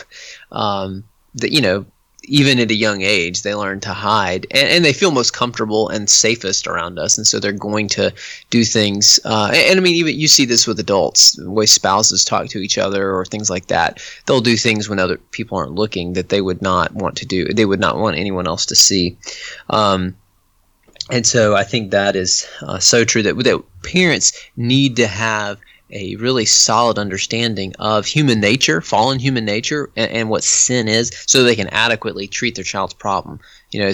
um, 0.51 1.03
that, 1.35 1.51
you 1.51 1.61
know, 1.61 1.85
even 2.23 2.59
at 2.59 2.71
a 2.71 2.75
young 2.75 3.01
age, 3.01 3.41
they 3.41 3.55
learn 3.55 3.79
to 3.79 3.93
hide, 3.93 4.45
and, 4.51 4.69
and, 4.69 4.85
they 4.85 4.93
feel 4.93 5.11
most 5.11 5.31
comfortable 5.31 5.89
and 5.89 6.09
safest 6.09 6.67
around 6.67 6.99
us, 6.99 7.17
and 7.17 7.25
so 7.25 7.39
they're 7.39 7.51
going 7.51 7.87
to 7.87 8.13
do 8.49 8.63
things. 8.63 9.19
Uh, 9.25 9.51
and, 9.53 9.71
and, 9.71 9.79
I 9.79 9.81
mean, 9.81 9.95
even 9.95 10.19
you 10.19 10.27
see 10.27 10.45
this 10.45 10.67
with 10.67 10.79
adults, 10.79 11.33
the 11.33 11.49
way 11.49 11.65
spouses 11.65 12.23
talk 12.23 12.47
to 12.49 12.59
each 12.59 12.77
other 12.77 13.13
or 13.13 13.25
things 13.25 13.49
like 13.49 13.67
that. 13.67 14.01
They'll 14.25 14.41
do 14.41 14.57
things 14.57 14.89
when 14.89 14.99
other 14.99 15.17
people 15.17 15.57
aren't 15.57 15.75
looking 15.75 16.13
that 16.13 16.29
they 16.29 16.41
would 16.41 16.61
not 16.61 16.93
want 16.93 17.17
to 17.17 17.25
do. 17.25 17.45
They 17.45 17.65
would 17.65 17.79
not 17.79 17.97
want 17.97 18.17
anyone 18.17 18.47
else 18.47 18.65
to 18.67 18.75
see. 18.75 19.17
Um, 19.69 20.15
and 21.09 21.25
so 21.25 21.55
I 21.55 21.63
think 21.63 21.91
that 21.91 22.15
is 22.15 22.47
uh, 22.61 22.79
so 22.79 23.03
true 23.03 23.23
that, 23.23 23.35
that 23.37 23.63
parents 23.83 24.33
need 24.55 24.95
to 24.97 25.07
have 25.07 25.57
a 25.91 26.15
really 26.15 26.45
solid 26.45 26.97
understanding 26.97 27.73
of 27.79 28.05
human 28.05 28.39
nature, 28.39 28.81
fallen 28.81 29.19
human 29.19 29.45
nature, 29.45 29.89
and, 29.95 30.11
and, 30.11 30.29
what 30.29 30.43
sin 30.43 30.87
is, 30.87 31.11
so 31.25 31.43
they 31.43 31.55
can 31.55 31.67
adequately 31.69 32.27
treat 32.27 32.55
their 32.55 32.63
child's 32.63 32.93
problem. 32.93 33.39
You 33.71 33.81
know, 33.81 33.91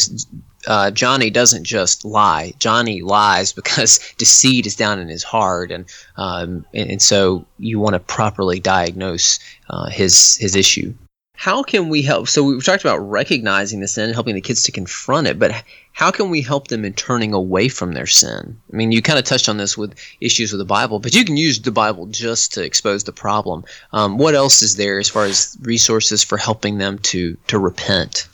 uh, 0.68 0.92
Johnny 0.92 1.30
doesn't 1.30 1.64
just 1.64 2.04
lie. 2.04 2.54
Johnny 2.60 3.02
lies 3.02 3.54
because 3.60 4.00
deceit 4.18 4.66
is 4.66 4.76
down 4.76 5.00
in 5.00 5.08
his 5.08 5.24
heart, 5.24 5.72
and 5.72 5.86
um, 6.18 6.66
and, 6.74 6.92
and, 6.92 7.02
so 7.02 7.46
you 7.60 7.80
want 7.80 7.94
to 7.94 8.00
properly 8.00 8.60
diagnose 8.60 9.40
uh, 9.70 9.90
his 9.90 10.38
his 10.38 10.56
issue 10.56 10.94
how 11.36 11.64
can 11.64 11.90
we 11.90 12.02
help? 12.02 12.28
So 12.28 12.44
we've 12.44 12.64
talked 12.64 12.84
about 12.84 12.98
recognizing 12.98 13.80
the 13.80 13.88
sin 13.88 14.06
and 14.06 14.14
helping 14.14 14.36
the 14.36 14.42
kids 14.42 14.64
to 14.64 14.72
confront 14.72 15.28
it, 15.28 15.38
but 15.38 15.64
how 15.92 16.12
can 16.12 16.30
we 16.30 16.42
help 16.42 16.68
them 16.68 16.84
in 16.84 16.94
turning 16.94 17.34
away 17.34 17.70
from 17.70 17.94
their 17.94 18.08
sin? 18.08 18.60
I 18.72 18.76
mean, 18.76 18.92
you 18.92 19.02
kind 19.02 19.20
of 19.20 19.26
touched 19.26 19.48
on 19.48 19.58
this 19.58 19.78
with 19.78 19.96
issues 20.20 20.52
with 20.52 20.60
the 20.60 20.66
Bible, 20.66 21.00
but 21.00 21.16
you 21.16 21.24
can 21.24 21.38
use 21.38 21.60
the 21.60 21.72
Bible 21.72 22.06
just 22.08 22.54
to 22.54 22.64
expose 22.64 23.04
the 23.04 23.14
problem. 23.14 23.64
Um, 23.94 24.18
what 24.18 24.36
else 24.36 24.62
is 24.62 24.76
there 24.76 25.00
as 25.00 25.10
far 25.10 25.26
as 25.26 25.58
resources 25.62 26.24
for 26.24 26.38
helping 26.38 26.78
them 26.78 27.00
to 27.00 27.38
to 27.48 27.60
repent? 27.60 28.28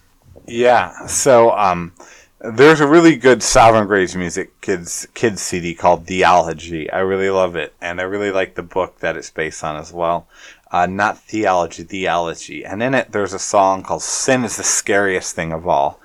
Yeah, 0.48 1.06
so 1.06 1.52
um, 1.52 1.94
there's 2.40 2.80
a 2.80 2.88
really 2.88 3.16
good 3.16 3.44
Sovereign 3.44 3.88
Grace 3.88 4.16
Music 4.16 4.60
kids 4.62 5.08
kids 5.14 5.42
CD 5.42 5.76
called 5.76 6.08
Theology. 6.08 6.90
I 6.90 7.00
really 7.00 7.30
love 7.30 7.56
it, 7.56 7.74
and 7.80 8.02
I 8.02 8.04
really 8.04 8.32
like 8.32 8.56
the 8.56 8.64
book 8.64 9.00
that 9.00 9.18
it's 9.18 9.30
based 9.30 9.64
on 9.64 9.76
as 9.76 9.94
well 9.94 10.28
uh, 10.72 10.86
not 10.86 11.18
theology, 11.18 11.84
theology. 11.84 12.66
And 12.66 12.82
in 12.82 12.94
it, 12.94 13.12
there's 13.12 13.34
a 13.34 13.40
song 13.40 13.84
called 13.84 14.02
Sin 14.02 14.44
is 14.44 14.58
the 14.58 14.64
Scariest 14.64 15.36
Thing 15.36 15.52
of 15.52 15.68
All. 15.68 16.00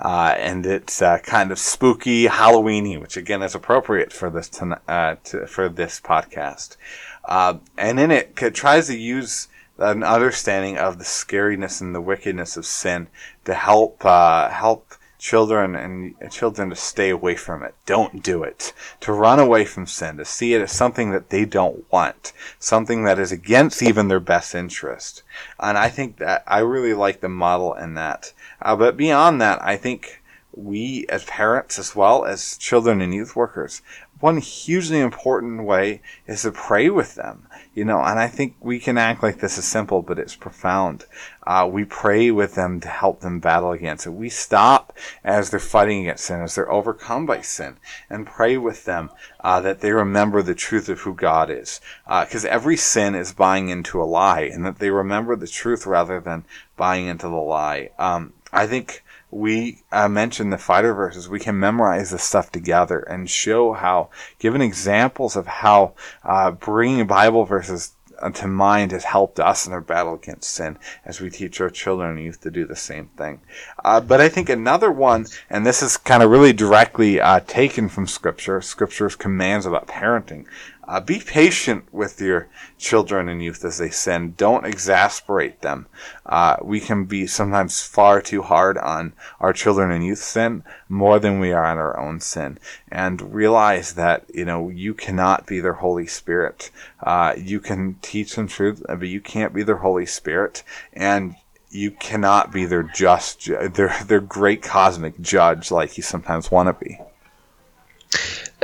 Uh, 0.00 0.34
and 0.38 0.64
it's 0.64 1.02
uh, 1.02 1.18
kind 1.18 1.50
of 1.50 1.58
spooky, 1.58 2.26
Halloweeny, 2.26 3.00
which 3.00 3.16
again 3.16 3.42
is 3.42 3.54
appropriate 3.54 4.12
for 4.12 4.30
this, 4.30 4.50
uh, 4.62 5.16
to, 5.24 5.46
for 5.46 5.68
this 5.68 6.00
podcast. 6.00 6.76
Uh, 7.24 7.58
and 7.76 7.98
in 7.98 8.10
it, 8.10 8.34
it 8.40 8.54
tries 8.54 8.86
to 8.86 8.96
use 8.96 9.48
an 9.78 10.04
understanding 10.04 10.78
of 10.78 10.98
the 10.98 11.04
scariness 11.04 11.80
and 11.80 11.94
the 11.94 12.00
wickedness 12.00 12.56
of 12.56 12.64
sin 12.64 13.08
to 13.44 13.54
help, 13.54 14.04
uh, 14.04 14.48
help 14.50 14.94
children 15.22 15.76
and 15.76 16.16
children 16.32 16.68
to 16.68 16.74
stay 16.74 17.08
away 17.08 17.36
from 17.36 17.62
it. 17.62 17.76
Don't 17.86 18.24
do 18.24 18.42
it. 18.42 18.72
To 19.02 19.12
run 19.12 19.38
away 19.38 19.64
from 19.64 19.86
sin, 19.86 20.16
to 20.16 20.24
see 20.24 20.52
it 20.52 20.60
as 20.60 20.72
something 20.72 21.12
that 21.12 21.30
they 21.30 21.44
don't 21.44 21.90
want, 21.92 22.32
something 22.58 23.04
that 23.04 23.20
is 23.20 23.30
against 23.30 23.84
even 23.84 24.08
their 24.08 24.18
best 24.18 24.52
interest. 24.52 25.22
And 25.60 25.78
I 25.78 25.90
think 25.90 26.16
that 26.16 26.42
I 26.48 26.58
really 26.58 26.92
like 26.92 27.20
the 27.20 27.28
model 27.28 27.72
in 27.72 27.94
that. 27.94 28.32
Uh, 28.60 28.74
but 28.74 28.96
beyond 28.96 29.40
that, 29.40 29.62
I 29.62 29.76
think 29.76 30.22
we 30.52 31.06
as 31.08 31.24
parents 31.24 31.78
as 31.78 31.94
well 31.94 32.24
as 32.24 32.58
children 32.58 33.00
and 33.00 33.14
youth 33.14 33.36
workers 33.36 33.80
one 34.22 34.36
hugely 34.36 35.00
important 35.00 35.64
way 35.64 36.00
is 36.28 36.42
to 36.42 36.52
pray 36.52 36.88
with 36.88 37.16
them, 37.16 37.48
you 37.74 37.84
know, 37.84 38.00
and 38.00 38.20
I 38.20 38.28
think 38.28 38.54
we 38.60 38.78
can 38.78 38.96
act 38.96 39.20
like 39.20 39.40
this 39.40 39.58
is 39.58 39.64
simple, 39.64 40.00
but 40.00 40.18
it's 40.18 40.36
profound. 40.36 41.06
Uh, 41.46 41.68
we 41.70 41.84
pray 41.84 42.30
with 42.30 42.54
them 42.54 42.80
to 42.80 42.88
help 42.88 43.20
them 43.20 43.40
battle 43.40 43.72
against 43.72 44.06
it. 44.06 44.10
We 44.10 44.28
stop 44.28 44.96
as 45.24 45.50
they're 45.50 45.60
fighting 45.60 46.02
against 46.02 46.24
sin, 46.24 46.40
as 46.40 46.54
they're 46.54 46.70
overcome 46.70 47.26
by 47.26 47.40
sin, 47.40 47.76
and 48.08 48.26
pray 48.26 48.56
with 48.56 48.84
them 48.84 49.10
uh, 49.40 49.60
that 49.60 49.80
they 49.80 49.92
remember 49.92 50.42
the 50.42 50.54
truth 50.54 50.88
of 50.88 51.00
who 51.00 51.14
God 51.14 51.50
is. 51.50 51.80
Because 52.04 52.44
uh, 52.44 52.48
every 52.48 52.76
sin 52.76 53.14
is 53.14 53.32
buying 53.32 53.68
into 53.68 54.00
a 54.00 54.04
lie, 54.04 54.42
and 54.42 54.64
that 54.64 54.78
they 54.78 54.90
remember 54.90 55.36
the 55.36 55.48
truth 55.48 55.86
rather 55.86 56.20
than 56.20 56.44
buying 56.76 57.06
into 57.06 57.28
the 57.28 57.34
lie. 57.34 57.90
Um, 57.98 58.32
I 58.52 58.66
think 58.66 59.02
we 59.32 59.82
uh, 59.90 60.08
mentioned 60.08 60.52
the 60.52 60.58
fighter 60.58 60.92
verses, 60.92 61.28
we 61.28 61.40
can 61.40 61.58
memorize 61.58 62.10
this 62.10 62.22
stuff 62.22 62.52
together 62.52 63.00
and 63.00 63.30
show 63.30 63.72
how, 63.72 64.10
given 64.38 64.60
examples 64.60 65.36
of 65.36 65.46
how 65.46 65.94
uh, 66.22 66.50
bringing 66.50 67.06
Bible 67.06 67.46
verses 67.46 67.94
to 68.30 68.46
mind 68.46 68.92
has 68.92 69.04
helped 69.04 69.40
us 69.40 69.66
in 69.66 69.72
our 69.72 69.80
battle 69.80 70.14
against 70.14 70.50
sin 70.50 70.78
as 71.04 71.20
we 71.20 71.30
teach 71.30 71.60
our 71.60 71.70
children 71.70 72.10
and 72.10 72.24
youth 72.24 72.40
to 72.42 72.50
do 72.50 72.66
the 72.66 72.76
same 72.76 73.08
thing. 73.16 73.40
Uh, 73.84 74.00
but 74.00 74.20
I 74.20 74.28
think 74.28 74.48
another 74.48 74.92
one, 74.92 75.26
and 75.50 75.66
this 75.66 75.82
is 75.82 75.96
kind 75.96 76.22
of 76.22 76.30
really 76.30 76.52
directly 76.52 77.20
uh, 77.20 77.40
taken 77.40 77.88
from 77.88 78.06
Scripture, 78.06 78.60
Scripture's 78.60 79.16
commands 79.16 79.66
about 79.66 79.88
parenting, 79.88 80.46
uh, 80.92 81.00
be 81.00 81.18
patient 81.18 81.82
with 81.90 82.20
your 82.20 82.50
children 82.76 83.26
and 83.26 83.42
youth 83.42 83.64
as 83.64 83.78
they 83.78 83.88
sin. 83.88 84.34
Don't 84.36 84.66
exasperate 84.66 85.62
them. 85.62 85.86
Uh, 86.26 86.56
we 86.60 86.80
can 86.80 87.06
be 87.06 87.26
sometimes 87.26 87.80
far 87.80 88.20
too 88.20 88.42
hard 88.42 88.76
on 88.76 89.14
our 89.40 89.54
children 89.54 89.90
and 89.90 90.04
youth 90.04 90.18
sin 90.18 90.62
more 90.90 91.18
than 91.18 91.40
we 91.40 91.50
are 91.50 91.64
on 91.64 91.78
our 91.78 91.98
own 91.98 92.20
sin. 92.20 92.58
And 92.90 93.34
realize 93.34 93.94
that, 93.94 94.26
you 94.34 94.44
know, 94.44 94.68
you 94.68 94.92
cannot 94.92 95.46
be 95.46 95.60
their 95.60 95.72
Holy 95.72 96.06
Spirit. 96.06 96.70
Uh, 97.02 97.36
you 97.38 97.58
can 97.58 97.96
teach 98.02 98.34
them 98.34 98.46
truth, 98.46 98.82
but 98.86 99.08
you 99.08 99.22
can't 99.22 99.54
be 99.54 99.62
their 99.62 99.76
Holy 99.76 100.04
Spirit. 100.04 100.62
And 100.92 101.36
you 101.70 101.92
cannot 101.92 102.52
be 102.52 102.66
their 102.66 102.82
just, 102.82 103.46
their, 103.46 103.96
their 104.04 104.20
great 104.20 104.60
cosmic 104.60 105.18
judge 105.22 105.70
like 105.70 105.96
you 105.96 106.02
sometimes 106.02 106.50
want 106.50 106.68
to 106.68 106.84
be. 106.84 106.98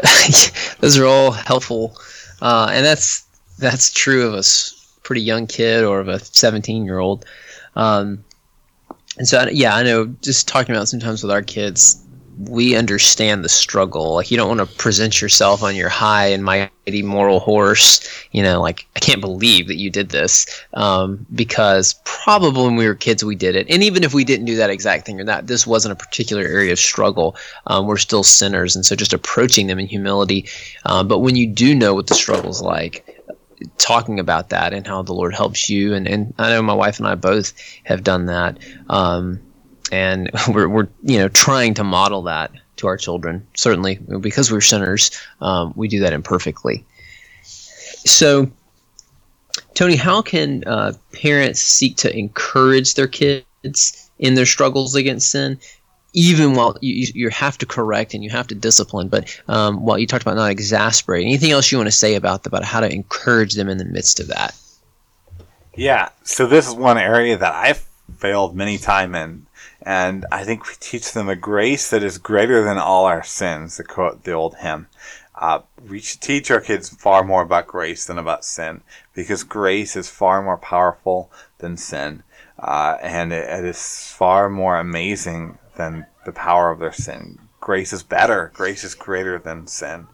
those 0.81 0.99
are 0.99 1.07
all 1.07 1.33
helpful, 1.33 1.97
uh, 2.41 2.71
and 2.73 2.85
that's 2.85 3.27
that's 3.59 3.93
true 3.93 4.27
of 4.27 4.35
a 4.35 4.43
pretty 5.03 5.23
young 5.23 5.47
kid 5.47 5.85
or 5.85 6.01
of 6.01 6.09
a 6.09 6.19
17 6.19 6.85
year 6.85 6.99
old. 6.99 7.25
Um, 7.77 8.25
and 9.17 9.27
so, 9.27 9.49
yeah, 9.51 9.75
I 9.75 9.83
know. 9.83 10.07
Just 10.23 10.47
talking 10.47 10.75
about 10.75 10.89
sometimes 10.89 11.23
with 11.23 11.33
our 11.33 11.43
kids, 11.43 12.05
we 12.39 12.77
understand 12.77 13.45
the 13.45 13.49
struggle. 13.49 14.15
Like 14.15 14.31
you 14.31 14.37
don't 14.37 14.57
want 14.57 14.61
to 14.61 14.77
present 14.77 15.21
yourself 15.21 15.63
on 15.63 15.75
your 15.75 15.89
high 15.89 16.27
and 16.27 16.45
mighty 16.45 17.03
moral 17.03 17.41
horse. 17.41 18.01
You 18.33 18.43
know, 18.43 18.61
like 18.61 18.87
I 18.95 19.01
can't 19.01 19.21
believe 19.21 19.67
that 19.67 19.77
you 19.77 19.91
did 19.91 20.11
this, 20.11 20.47
um, 20.75 21.27
because 21.35 22.01
probably 22.05 22.65
when 22.65 22.77
we 22.77 22.87
were 22.87 22.95
kids 22.95 23.25
we 23.25 23.35
did 23.35 23.57
it. 23.57 23.67
And 23.69 23.83
even 23.83 24.05
if 24.05 24.15
we 24.15 24.25
didn't 24.25 24.47
do 24.47 24.57
that 24.57 24.71
exact 24.71 25.07
thing 25.07 25.21
or 25.21 25.25
that, 25.25 25.49
this 25.49 25.67
wasn't 25.67 25.93
a 25.93 25.97
particular 25.97 26.43
area 26.43 26.73
of 26.73 26.79
struggle. 26.79 27.37
Um, 27.67 27.87
we're 27.87 27.97
still 27.97 28.23
sinners, 28.23 28.77
and 28.77 28.87
so 28.87 28.95
just 28.95 29.13
approaching 29.13 29.67
them 29.67 29.79
in 29.79 29.87
humility. 29.87 30.47
Um, 30.85 31.09
but 31.09 31.19
when 31.19 31.35
you 31.35 31.47
do 31.47 31.75
know 31.75 31.95
what 31.95 32.07
the 32.07 32.15
struggle's 32.15 32.63
like, 32.63 33.17
talking 33.79 34.21
about 34.21 34.51
that 34.51 34.73
and 34.73 34.87
how 34.87 35.03
the 35.03 35.13
Lord 35.13 35.35
helps 35.35 35.69
you, 35.69 35.95
and, 35.95 36.07
and 36.07 36.35
I 36.39 36.51
know 36.51 36.63
my 36.63 36.75
wife 36.75 36.99
and 36.99 37.09
I 37.09 37.17
both 37.17 37.53
have 37.85 38.05
done 38.05 38.27
that. 38.27 38.59
Um, 38.89 39.41
and 39.93 40.31
we're, 40.49 40.69
we're 40.69 40.89
you 41.03 41.19
know 41.19 41.29
trying 41.29 41.75
to 41.75 41.85
model 41.85 42.23
that 42.23 42.51
to 42.77 42.87
our 42.87 42.97
children. 42.97 43.47
Certainly, 43.55 43.97
because 44.21 44.51
we're 44.51 44.61
sinners, 44.61 45.11
um, 45.41 45.73
we 45.77 45.89
do 45.89 46.01
that 46.01 46.13
imperfectly. 46.13 46.85
So, 47.43 48.51
Tony, 49.75 49.97
how 49.97 50.23
can 50.23 50.65
uh, 50.65 50.93
parents 51.13 51.61
seek 51.61 51.97
to 51.99 52.17
encourage 52.17 52.95
their 52.95 53.09
kids 53.09 54.11
in 54.19 54.35
their 54.35 54.47
struggles 54.47 54.95
against 54.95 55.31
sin, 55.31 55.59
even 56.13 56.55
while 56.55 56.77
you, 56.81 57.07
you 57.15 57.29
have 57.31 57.59
to 57.59 57.67
correct 57.67 58.15
and 58.15 58.25
you 58.25 58.31
have 58.31 58.47
to 58.49 58.55
discipline, 58.55 59.09
but 59.09 59.41
um, 59.49 59.85
while 59.85 59.99
you 59.99 60.07
talked 60.07 60.23
about 60.23 60.37
not 60.37 60.51
exasperating, 60.51 61.29
anything 61.29 61.51
else 61.51 61.71
you 61.71 61.79
want 61.79 61.89
to 61.89 61.93
say 61.93 62.15
about 62.15 62.47
about 62.47 62.65
how 62.65 62.81
to 62.81 62.93
encourage 62.93 63.55
them 63.55 63.69
in 63.69 63.79
the 63.79 63.85
midst 63.85 64.21
of 64.21 64.29
that? 64.29 64.57
Yeah, 65.75 66.09
so 66.25 66.47
this 66.47 66.67
is 66.67 66.75
one 66.75 66.99
area 66.99 67.37
that 67.37 67.55
I've 67.55 67.87
failed 68.17 68.57
many 68.57 68.79
times 68.79 69.17
in 69.17 69.47
and 69.89 70.27
I 70.31 70.45
think 70.45 70.69
we 70.69 70.75
teach 70.79 71.15
them 71.15 71.31
a 71.31 71.35
grace 71.35 71.89
that 71.89 72.03
is 72.03 72.19
greater 72.19 72.63
than 72.63 72.77
all 72.77 73.07
our 73.07 73.23
sins, 73.23 73.79
to 73.79 73.85
quote 73.85 74.25
the 74.25 74.33
old 74.33 74.57
hymn. 74.57 74.87
Uh, 75.35 75.61
we 75.89 75.99
should 75.99 76.21
teach 76.21 76.51
our 76.51 76.61
kids 76.61 76.91
far 76.91 77.25
more 77.25 77.41
about 77.41 77.69
grace 77.69 78.05
than 78.05 78.19
about 78.19 78.45
sin, 78.45 78.83
because 79.15 79.45
grace 79.45 79.97
is 79.97 80.11
far 80.11 80.43
more 80.43 80.59
powerful 80.59 81.33
than 81.57 81.79
sin, 81.79 82.23
uh, 82.59 82.99
and 83.01 83.33
it, 83.33 83.49
it 83.49 83.65
is 83.65 84.13
far 84.13 84.51
more 84.51 84.79
amazing 84.79 85.57
than 85.77 86.05
the 86.27 86.33
power 86.33 86.71
of 86.71 86.81
their 86.81 86.93
sin. 86.93 87.39
Grace 87.59 87.95
is 87.95 88.03
better. 88.03 88.53
Grace 88.53 88.85
is 88.85 88.95
greater 88.95 89.39
than 89.39 89.67
sin. 89.67 90.07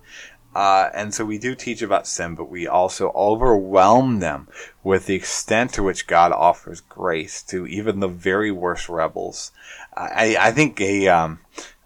Uh, 0.55 0.89
and 0.95 1.13
so 1.13 1.25
we 1.25 1.39
do 1.39 1.55
teach 1.55 1.83
about 1.83 2.07
sin, 2.07 2.35
but 2.35 2.49
we 2.49 2.67
also 2.67 3.11
overwhelm 3.15 4.21
them 4.21 4.49
with 4.83 5.07
the 5.07 5.15
extent 5.15 5.73
to 5.73 5.83
which 5.83 6.07
God 6.07 6.33
offers 6.33 6.81
grace 6.81 7.43
to 7.45 7.67
even 7.67 8.01
the 8.01 8.09
very 8.09 8.51
worst 8.51 8.89
rebels. 8.89 9.51
I, 9.97 10.37
I 10.39 10.53
think 10.53 10.81
a, 10.81 11.09
um, 11.09 11.41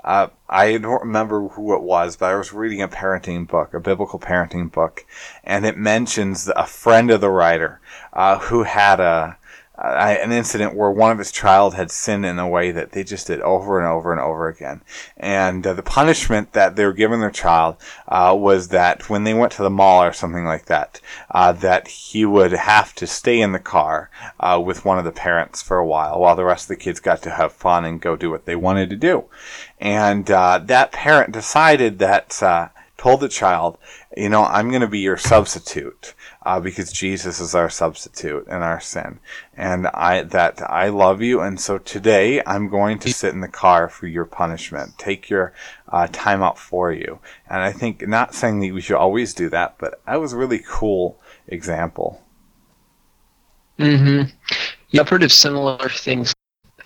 uh, 0.04 0.28
I 0.48 0.78
don't 0.78 1.02
remember 1.02 1.48
who 1.48 1.74
it 1.74 1.82
was, 1.82 2.16
but 2.16 2.26
I 2.26 2.36
was 2.36 2.52
reading 2.52 2.82
a 2.82 2.88
parenting 2.88 3.46
book, 3.46 3.74
a 3.74 3.80
biblical 3.80 4.18
parenting 4.18 4.70
book, 4.70 5.04
and 5.44 5.64
it 5.64 5.76
mentions 5.76 6.48
a 6.48 6.66
friend 6.66 7.10
of 7.10 7.20
the 7.20 7.30
writer 7.30 7.80
uh, 8.12 8.38
who 8.38 8.64
had 8.64 9.00
a 9.00 9.38
an 9.78 10.32
incident 10.32 10.74
where 10.74 10.90
one 10.90 11.12
of 11.12 11.18
his 11.18 11.30
child 11.30 11.74
had 11.74 11.90
sinned 11.90 12.26
in 12.26 12.38
a 12.38 12.48
way 12.48 12.70
that 12.72 12.92
they 12.92 13.04
just 13.04 13.28
did 13.28 13.40
over 13.42 13.78
and 13.78 13.86
over 13.86 14.12
and 14.12 14.20
over 14.20 14.48
again. 14.48 14.82
And 15.16 15.66
uh, 15.66 15.74
the 15.74 15.82
punishment 15.82 16.52
that 16.52 16.76
they 16.76 16.84
were 16.84 16.92
giving 16.92 17.20
their 17.20 17.30
child 17.30 17.76
uh, 18.08 18.36
was 18.38 18.68
that 18.68 19.08
when 19.08 19.24
they 19.24 19.34
went 19.34 19.52
to 19.52 19.62
the 19.62 19.70
mall 19.70 20.02
or 20.02 20.12
something 20.12 20.44
like 20.44 20.66
that, 20.66 21.00
uh, 21.30 21.52
that 21.52 21.88
he 21.88 22.24
would 22.24 22.52
have 22.52 22.94
to 22.96 23.06
stay 23.06 23.40
in 23.40 23.52
the 23.52 23.58
car 23.58 24.10
uh, 24.40 24.60
with 24.64 24.84
one 24.84 24.98
of 24.98 25.04
the 25.04 25.12
parents 25.12 25.62
for 25.62 25.78
a 25.78 25.86
while 25.86 26.18
while 26.20 26.36
the 26.36 26.44
rest 26.44 26.64
of 26.64 26.76
the 26.76 26.82
kids 26.82 27.00
got 27.00 27.22
to 27.22 27.30
have 27.30 27.52
fun 27.52 27.84
and 27.84 28.00
go 28.00 28.16
do 28.16 28.30
what 28.30 28.46
they 28.46 28.56
wanted 28.56 28.90
to 28.90 28.96
do. 28.96 29.24
And 29.78 30.28
uh, 30.30 30.60
that 30.64 30.92
parent 30.92 31.32
decided 31.32 32.00
that 32.00 32.42
told 32.98 33.20
the 33.20 33.28
child, 33.28 33.78
you 34.16 34.28
know, 34.28 34.44
I'm 34.44 34.68
going 34.68 34.82
to 34.82 34.88
be 34.88 34.98
your 34.98 35.16
substitute 35.16 36.14
uh, 36.44 36.60
because 36.60 36.92
Jesus 36.92 37.40
is 37.40 37.54
our 37.54 37.70
substitute 37.70 38.46
in 38.48 38.54
our 38.54 38.80
sin, 38.80 39.20
and 39.56 39.86
I 39.86 40.22
that 40.22 40.60
I 40.68 40.88
love 40.88 41.22
you, 41.22 41.40
and 41.40 41.58
so 41.58 41.78
today 41.78 42.42
I'm 42.44 42.68
going 42.68 42.98
to 42.98 43.12
sit 43.12 43.32
in 43.32 43.40
the 43.40 43.48
car 43.48 43.88
for 43.88 44.08
your 44.08 44.24
punishment, 44.24 44.98
take 44.98 45.30
your 45.30 45.54
uh, 45.88 46.08
time 46.10 46.42
out 46.42 46.58
for 46.58 46.92
you, 46.92 47.20
and 47.48 47.62
I 47.62 47.72
think 47.72 48.06
not 48.06 48.34
saying 48.34 48.60
that 48.60 48.74
we 48.74 48.80
should 48.80 48.96
always 48.96 49.32
do 49.32 49.48
that, 49.50 49.76
but 49.78 50.02
that 50.04 50.20
was 50.20 50.32
a 50.32 50.36
really 50.36 50.62
cool 50.66 51.20
example. 51.46 52.20
Hmm. 53.78 54.22
Yeah, 54.90 55.02
I've 55.02 55.08
heard 55.08 55.22
of 55.22 55.32
similar 55.32 55.88
things. 55.88 56.34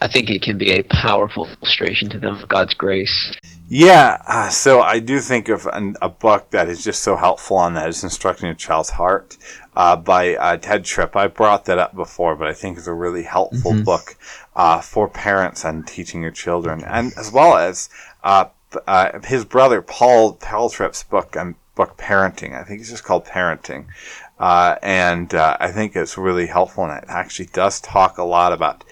I 0.03 0.09
think 0.09 0.31
it 0.31 0.43
can 0.43 0.59
be 0.59 0.73
a 0.73 0.83
powerful 0.83 1.47
illustration 1.47 2.11
to 2.11 2.19
them 2.19 2.43
of 2.43 2.49
God's 2.49 2.75
grace. 2.75 3.37
Yeah, 3.69 4.21
uh, 4.27 4.49
so 4.49 4.81
I 4.83 4.99
do 4.99 5.21
think 5.21 5.49
of 5.49 5.65
an, 5.67 5.95
a 6.03 6.09
book 6.09 6.51
that 6.51 6.69
is 6.69 6.83
just 6.83 7.03
so 7.03 7.15
helpful 7.15 7.57
on 7.57 7.75
that 7.75 7.89
is 7.89 8.03
Instructing 8.03 8.49
a 8.49 8.55
Child's 8.57 8.91
Heart 8.91 9.39
uh, 9.77 9.95
by 9.95 10.35
uh, 10.35 10.57
Tedd 10.57 10.85
Tripp. 10.85 11.15
I 11.15 11.29
brought 11.29 11.67
that 11.67 11.79
up 11.79 11.95
before, 11.95 12.35
but 12.35 12.49
I 12.49 12.53
think 12.53 12.79
it's 12.79 12.89
a 12.89 12.93
really 12.93 13.23
helpful 13.23 13.71
mm-hmm. 13.71 13.85
book 13.85 14.17
uh, 14.57 14.81
for 14.81 15.09
parents 15.09 15.65
and 15.65 15.87
teaching 15.87 16.21
your 16.21 16.33
children, 16.33 16.83
and 16.83 17.13
as 17.17 17.31
well 17.31 17.57
as 17.57 17.89
uh, 18.25 18.47
uh, 18.89 19.21
his 19.21 19.45
brother 19.45 19.83
Paul 19.83 20.33
Paul 20.33 20.69
Tripp's 20.69 21.05
book 21.05 21.37
and 21.37 21.55
book 21.77 21.97
Parenting. 21.97 22.61
I 22.61 22.65
think 22.65 22.81
it's 22.81 22.91
just 22.91 23.05
called 23.05 23.25
Parenting. 23.25 23.87
and 24.41 25.33
I 25.33 25.71
think 25.71 25.95
it's 25.95 26.19
really 26.19 26.49
helpful, 26.49 26.85
and 26.85 27.01
it 27.01 27.09
actually 27.09 27.47
does 27.53 27.81
talk 27.81 28.19
a 28.19 28.25
lot 28.25 28.53
about 28.53 28.83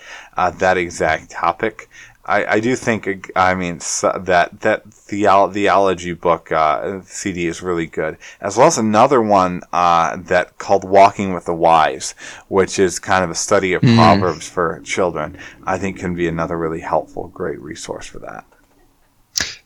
that 0.49 0.79
exact 0.79 1.31
topic. 1.31 1.91
I, 2.25 2.45
I 2.57 2.61
do 2.61 2.77
think 2.77 3.31
I 3.35 3.55
mean 3.55 3.79
that 3.79 4.61
that 4.61 4.85
the 5.09 5.51
theology 5.53 6.13
book 6.13 6.53
uh, 6.53 7.01
CD 7.05 7.47
is 7.47 7.61
really 7.61 7.87
good, 7.87 8.19
as 8.41 8.57
well 8.57 8.69
as 8.69 8.79
another 8.79 9.21
one 9.21 9.63
uh, 9.73 10.17
that 10.17 10.57
called 10.57 10.85
Walking 10.85 11.35
with 11.35 11.47
the 11.47 11.55
Wise, 11.55 12.15
which 12.49 12.79
is 12.79 12.99
kind 12.99 13.25
of 13.25 13.31
a 13.31 13.35
study 13.35 13.73
of 13.73 13.83
mm. 13.83 13.97
proverbs 13.97 14.49
for 14.49 14.81
children. 14.85 15.39
I 15.65 15.79
think 15.79 15.99
can 15.99 16.15
be 16.15 16.29
another 16.29 16.57
really 16.57 16.81
helpful, 16.81 17.29
great 17.29 17.61
resource 17.61 18.07
for 18.07 18.21
that. 18.21 18.45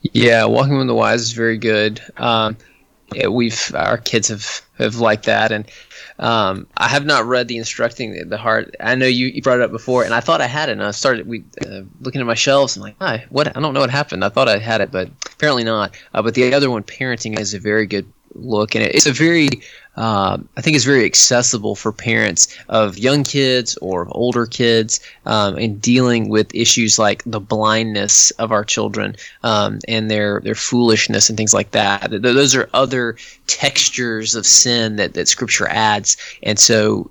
Yeah, 0.01 0.47
Walking 0.47 0.79
with 0.79 0.87
the 0.87 0.95
Wise 0.95 1.21
is 1.21 1.33
very 1.33 1.59
good. 1.59 2.01
Um, 2.17 2.57
yeah, 3.13 3.29
we've 3.29 3.73
our 3.75 3.99
kids 3.99 4.29
have 4.29 4.63
have 4.79 4.97
liked 4.97 5.27
that, 5.27 5.53
and 5.53 5.67
um, 6.19 6.67
I 6.77 6.89
have 6.89 7.05
not 7.05 7.27
read 7.27 7.49
the 7.49 7.57
instructing 7.57 8.29
the 8.29 8.39
heart. 8.39 8.75
I 8.79 8.95
know 8.95 9.07
you, 9.07 9.27
you 9.27 9.43
brought 9.43 9.61
it 9.61 9.65
up 9.65 9.73
before, 9.73 10.05
and 10.05 10.15
I 10.15 10.21
thought 10.21 10.41
I 10.41 10.47
had 10.47 10.69
it. 10.69 10.73
And 10.73 10.83
I 10.83 10.93
started 10.93 11.27
we 11.27 11.45
uh, 11.67 11.83
looking 12.01 12.21
at 12.21 12.27
my 12.27 12.35
shelves. 12.35 12.77
and 12.77 12.85
like, 12.85 12.97
hi, 13.01 13.27
what? 13.31 13.57
I 13.57 13.61
don't 13.61 13.75
know 13.75 13.81
what 13.81 13.91
happened. 13.91 14.25
I 14.25 14.29
thought 14.29 14.49
I 14.49 14.59
had 14.59 14.81
it, 14.81 14.91
but 14.91 15.11
apparently 15.33 15.65
not. 15.65 15.97
Uh, 16.13 16.23
but 16.23 16.35
the 16.35 16.55
other 16.55 16.71
one, 16.71 16.85
parenting, 16.85 17.39
is 17.39 17.55
a 17.55 17.59
very 17.59 17.87
good 17.87 18.07
look, 18.35 18.75
and 18.75 18.85
it's 18.85 19.07
a 19.07 19.13
very 19.13 19.49
uh, 19.97 20.39
I 20.57 20.61
think 20.61 20.75
it's 20.75 20.85
very 20.85 21.05
accessible 21.05 21.77
for 21.77 21.93
parents 21.93 22.49
of 22.69 22.99
young 22.99 23.23
kids 23.23 23.77
or 23.81 24.09
older 24.11 24.45
kids 24.45 25.01
um, 25.25 25.57
in 25.57 25.79
dealing 25.79 26.29
with 26.29 26.53
issues 26.55 26.99
like 26.99 27.23
the 27.25 27.41
blindness 27.41 28.33
of 28.33 28.51
our 28.51 28.65
children 28.65 29.15
um, 29.45 29.79
and 29.87 30.11
their 30.11 30.41
their 30.41 30.57
foolishness 30.57 31.29
and 31.29 31.39
things 31.39 31.55
like 31.55 31.71
that. 31.71 32.11
Those 32.11 32.55
are 32.57 32.69
other 32.75 33.17
textures 33.47 34.35
of 34.35 34.47
sin 34.47 34.97
that, 34.97 35.15
that 35.15 35.29
Scripture 35.29 35.69
adds, 35.69 36.17
and 36.43 36.59
so 36.59 37.11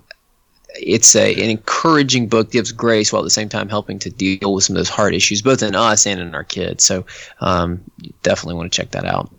it's 0.76 1.16
a, 1.16 1.34
an 1.36 1.50
encouraging 1.50 2.28
book, 2.28 2.52
gives 2.52 2.72
grace 2.72 3.14
while 3.14 3.22
at 3.22 3.26
the 3.26 3.30
same 3.30 3.50
time 3.50 3.70
helping 3.70 4.00
to 4.00 4.10
deal 4.10 4.54
with 4.54 4.64
some 4.64 4.76
of 4.76 4.80
those 4.80 4.90
hard 4.90 5.14
issues, 5.14 5.42
both 5.42 5.62
in 5.62 5.76
us 5.76 6.06
and 6.08 6.20
in 6.20 6.34
our 6.34 6.44
kids. 6.44 6.84
So 6.84 7.06
um, 7.42 7.80
definitely 8.24 8.56
want 8.56 8.72
to 8.72 8.76
check 8.76 8.92
that 8.92 9.06
out. 9.06 9.30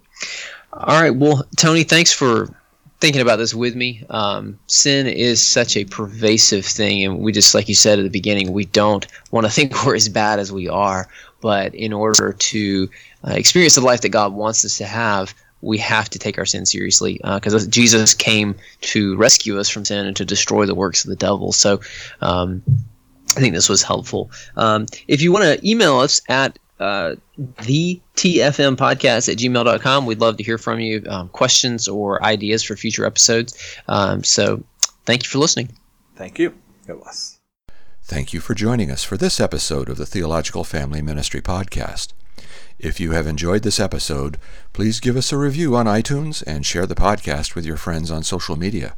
All 0.77 1.01
right. 1.01 1.15
Well, 1.15 1.47
Tony, 1.57 1.85
thanks 1.85 2.13
for 2.13 2.53
thinking 2.99 3.23
about 3.23 3.37
this 3.37 3.55
with 3.55 3.77
me. 3.77 4.05
Um, 4.11 4.59
sin 4.67 5.07
is 5.07 5.45
such 5.45 5.77
a 5.77 5.85
pervasive 5.85 6.67
thing, 6.67 7.05
and 7.05 7.21
we 7.21 7.31
just, 7.31 7.55
like 7.55 7.69
you 7.69 7.77
said 7.77 8.01
at 8.01 8.03
the 8.03 8.11
beginning, 8.11 8.53
we 8.53 8.65
don't 8.65 9.07
want 9.31 9.47
to 9.47 9.53
think 9.55 9.87
we're 9.87 9.95
as 9.95 10.09
bad 10.09 10.41
as 10.41 10.51
we 10.51 10.69
are. 10.69 11.09
But 11.41 11.75
in 11.77 11.93
order 11.93 12.33
to 12.33 12.91
uh, 13.25 13.35
experience 13.35 13.77
the 13.77 13.83
life 13.83 14.01
that 14.01 14.09
God 14.09 14.33
wants 14.33 14.65
us 14.65 14.79
to 14.79 14.87
have, 14.87 15.33
we 15.61 15.79
have 15.79 16.11
to 16.11 16.19
take 16.19 16.39
our 16.39 16.47
sin 16.47 16.67
seriously 16.67 17.21
because 17.23 17.55
uh, 17.55 17.71
Jesus 17.71 18.13
came 18.13 18.57
to 18.81 19.17
rescue 19.17 19.59
us 19.61 19.69
from 19.69 19.85
sin 19.85 20.07
and 20.07 20.17
to 20.17 20.25
destroy 20.25 20.67
the 20.67 20.75
works 20.75 21.05
of 21.05 21.11
the 21.11 21.17
devil. 21.17 21.53
So 21.53 21.81
um, 22.21 22.63
I 23.37 23.41
think 23.41 23.55
this 23.55 23.69
was 23.69 23.83
helpful. 23.83 24.31
Um, 24.57 24.87
if 25.07 25.23
you 25.23 25.31
want 25.33 25.45
to 25.45 25.69
email 25.69 26.01
us 26.01 26.21
at 26.29 26.59
uh, 26.81 27.15
the 27.63 28.01
TFM 28.17 28.77
podcast 28.77 29.31
at 29.31 29.39
gmail.com. 29.39 30.07
We'd 30.07 30.21
love 30.21 30.37
to 30.39 30.45
hear 30.45 30.59
from 30.59 30.81
you, 30.81 31.05
um, 31.09 31.29
questions 31.29 31.89
or 31.89 32.23
ideas 32.25 32.63
for 32.63 32.77
future 32.77 33.05
episodes. 33.05 33.79
Um, 33.89 34.25
so 34.25 34.63
thank 35.05 35.25
you 35.25 35.29
for 35.29 35.39
listening. 35.39 35.71
Thank 36.17 36.39
you. 36.39 36.55
It 36.89 36.99
was. 36.99 37.39
Thank 38.03 38.33
you 38.33 38.41
for 38.41 38.55
joining 38.55 38.91
us 38.91 39.03
for 39.03 39.17
this 39.17 39.41
episode 39.41 39.89
of 39.89 39.97
the 39.97 40.07
Theological 40.07 40.63
Family 40.63 41.01
Ministry 41.01 41.41
Podcast. 41.41 42.13
If 42.79 43.01
you 43.01 43.13
have 43.13 43.27
enjoyed 43.27 43.63
this 43.63 43.81
episode, 43.81 44.37
please 44.73 45.01
give 45.01 45.17
us 45.17 45.33
a 45.33 45.39
review 45.39 45.75
on 45.75 45.87
iTunes 45.87 46.43
and 46.47 46.67
share 46.67 46.87
the 46.87 46.95
podcast 46.95 47.55
with 47.55 47.65
your 47.65 47.79
friends 47.79 48.11
on 48.11 48.23
social 48.23 48.57
media. 48.57 48.97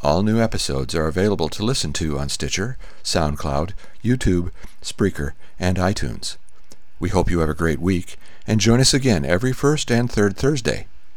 All 0.00 0.22
new 0.22 0.40
episodes 0.40 0.94
are 0.94 1.06
available 1.06 1.48
to 1.50 1.64
listen 1.64 1.92
to 1.94 2.18
on 2.18 2.28
Stitcher, 2.28 2.76
SoundCloud, 3.04 3.72
YouTube, 4.02 4.50
Spreaker, 4.82 5.32
and 5.58 5.76
iTunes. 5.76 6.36
We 6.98 7.10
hope 7.10 7.30
you 7.30 7.40
have 7.40 7.50
a 7.50 7.54
great 7.54 7.78
week 7.78 8.16
and 8.46 8.60
join 8.60 8.80
us 8.80 8.94
again 8.94 9.24
every 9.24 9.52
first 9.52 9.90
and 9.90 10.10
third 10.10 10.36
Thursday. 10.36 10.86